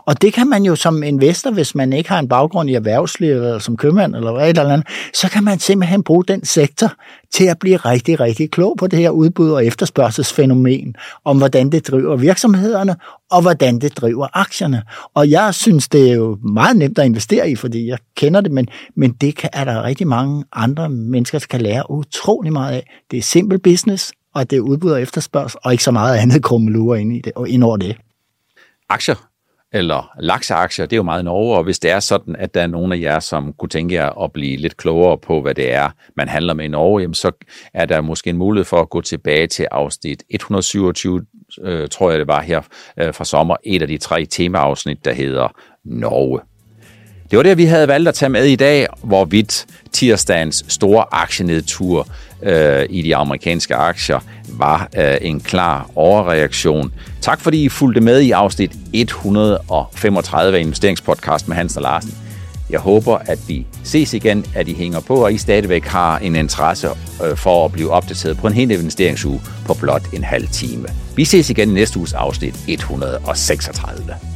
Og 0.06 0.22
det 0.22 0.32
kan 0.32 0.48
man 0.48 0.62
jo 0.62 0.76
som 0.76 1.02
investor, 1.02 1.50
hvis 1.50 1.74
man 1.74 1.92
ikke 1.92 2.08
har 2.08 2.18
en 2.18 2.28
baggrund 2.28 2.70
i 2.70 2.74
erhvervsliv, 2.74 3.30
eller 3.30 3.58
som 3.58 3.76
købmand, 3.76 4.16
eller 4.16 4.32
hvad 4.32 4.48
eller 4.48 4.72
andet, 4.72 4.86
så 5.14 5.30
kan 5.30 5.44
man 5.44 5.58
simpelthen 5.58 6.02
bruge 6.02 6.24
den 6.24 6.44
sektor 6.44 6.92
til 7.34 7.44
at 7.44 7.58
blive 7.58 7.76
rigtig, 7.76 8.20
rigtig 8.20 8.50
klog 8.50 8.76
på 8.78 8.86
det 8.86 8.98
her 8.98 9.10
udbud 9.10 9.50
og 9.50 9.66
efterspørgselsfænomen, 9.66 10.94
om 11.24 11.38
hvordan 11.38 11.72
det 11.72 11.88
driver 11.88 12.16
virksomhederne, 12.16 12.96
og 13.30 13.42
hvordan 13.42 13.78
det 13.78 13.96
driver 13.96 14.26
aktierne. 14.32 14.82
Og 15.14 15.30
jeg 15.30 15.54
synes, 15.54 15.88
det 15.88 16.10
er 16.10 16.14
jo 16.14 16.38
meget 16.42 16.76
nemt 16.76 16.98
at 16.98 17.06
investere 17.06 17.50
i, 17.50 17.56
fordi 17.56 17.88
jeg 17.88 17.98
kender 18.16 18.40
det, 18.40 18.52
men, 18.52 18.68
men 18.96 19.12
det 19.12 19.36
kan, 19.36 19.50
er 19.52 19.64
der 19.64 19.82
rigtig 19.82 20.06
mange 20.06 20.44
andre 20.52 20.88
mennesker, 20.88 21.38
der 21.38 21.46
kan 21.50 21.60
lære 21.60 21.90
utrolig 21.90 22.52
meget 22.52 22.72
af. 22.72 22.90
Det 23.10 23.16
er 23.18 23.22
simpel 23.22 23.58
business, 23.58 24.12
og 24.34 24.50
det 24.50 24.56
er 24.56 24.60
udbud 24.60 24.90
og 24.90 25.02
efterspørgsel, 25.02 25.58
og 25.64 25.72
ikke 25.72 25.84
så 25.84 25.90
meget 25.90 26.16
andet 26.18 26.42
krummelurer 26.42 26.96
ind, 26.96 27.12
i 27.12 27.20
det, 27.20 27.32
og 27.36 27.48
ind 27.48 27.64
over 27.64 27.76
det. 27.76 27.96
Aktier 28.88 29.14
eller 29.72 30.10
lakseaktier, 30.20 30.86
det 30.86 30.92
er 30.92 30.96
jo 30.96 31.02
meget 31.02 31.24
Norge, 31.24 31.56
og 31.56 31.64
hvis 31.64 31.78
det 31.78 31.90
er 31.90 32.00
sådan, 32.00 32.36
at 32.36 32.54
der 32.54 32.62
er 32.62 32.66
nogen 32.66 32.92
af 32.92 33.00
jer, 33.00 33.20
som 33.20 33.52
kunne 33.52 33.68
tænke 33.68 33.94
jer 33.94 34.22
at 34.22 34.32
blive 34.32 34.56
lidt 34.56 34.76
klogere 34.76 35.18
på, 35.18 35.40
hvad 35.40 35.54
det 35.54 35.72
er, 35.72 35.90
man 36.16 36.28
handler 36.28 36.54
med 36.54 36.64
i 36.64 36.68
Norge, 36.68 37.00
jamen 37.00 37.14
så 37.14 37.30
er 37.74 37.86
der 37.86 38.00
måske 38.00 38.30
en 38.30 38.36
mulighed 38.36 38.64
for 38.64 38.80
at 38.80 38.90
gå 38.90 39.00
tilbage 39.00 39.46
til 39.46 39.66
afsnit 39.70 40.22
127, 40.30 41.26
øh, 41.62 41.88
tror 41.88 42.10
jeg 42.10 42.18
det 42.18 42.28
var 42.28 42.42
her 42.42 42.62
øh, 42.98 43.14
fra 43.14 43.24
sommer, 43.24 43.56
et 43.64 43.82
af 43.82 43.88
de 43.88 43.98
tre 43.98 44.26
temaafsnit, 44.26 45.04
der 45.04 45.12
hedder 45.12 45.48
Norge. 45.84 46.40
Det 47.30 47.36
var 47.36 47.42
det, 47.42 47.58
vi 47.58 47.64
havde 47.64 47.88
valgt 47.88 48.08
at 48.08 48.14
tage 48.14 48.30
med 48.30 48.44
i 48.44 48.56
dag, 48.56 48.86
hvorvidt 49.02 49.66
tirsdagens 49.92 50.64
store 50.68 51.04
aktienedtur 51.12 52.08
øh, 52.42 52.86
i 52.90 53.02
de 53.02 53.16
amerikanske 53.16 53.74
aktier 53.74 54.18
var 54.48 54.88
øh, 54.98 55.16
en 55.20 55.40
klar 55.40 55.90
overreaktion. 55.94 56.92
Tak 57.20 57.40
fordi 57.40 57.64
I 57.64 57.68
fulgte 57.68 58.00
med 58.00 58.20
i 58.20 58.30
afsnit 58.30 58.70
135 58.92 60.56
af 60.56 60.60
Investeringspodcast 60.60 61.48
med 61.48 61.56
Hans 61.56 61.76
og 61.76 61.82
Larsen. 61.82 62.14
Jeg 62.70 62.80
håber, 62.80 63.18
at 63.18 63.38
vi 63.48 63.66
ses 63.84 64.14
igen, 64.14 64.44
at 64.54 64.68
I 64.68 64.74
hænger 64.74 65.00
på, 65.00 65.14
og 65.14 65.32
I 65.32 65.38
stadigvæk 65.38 65.84
har 65.84 66.18
en 66.18 66.36
interesse 66.36 66.88
øh, 67.24 67.36
for 67.36 67.64
at 67.64 67.72
blive 67.72 67.90
opdateret 67.90 68.36
på 68.36 68.46
en 68.46 68.52
hel 68.52 68.70
investeringsuge 68.70 69.40
på 69.66 69.74
blot 69.74 70.12
en 70.12 70.24
halv 70.24 70.48
time. 70.48 70.88
Vi 71.16 71.24
ses 71.24 71.50
igen 71.50 71.70
i 71.70 71.72
næste 71.72 71.98
uges 71.98 72.12
afsnit 72.12 72.54
136. 72.68 74.35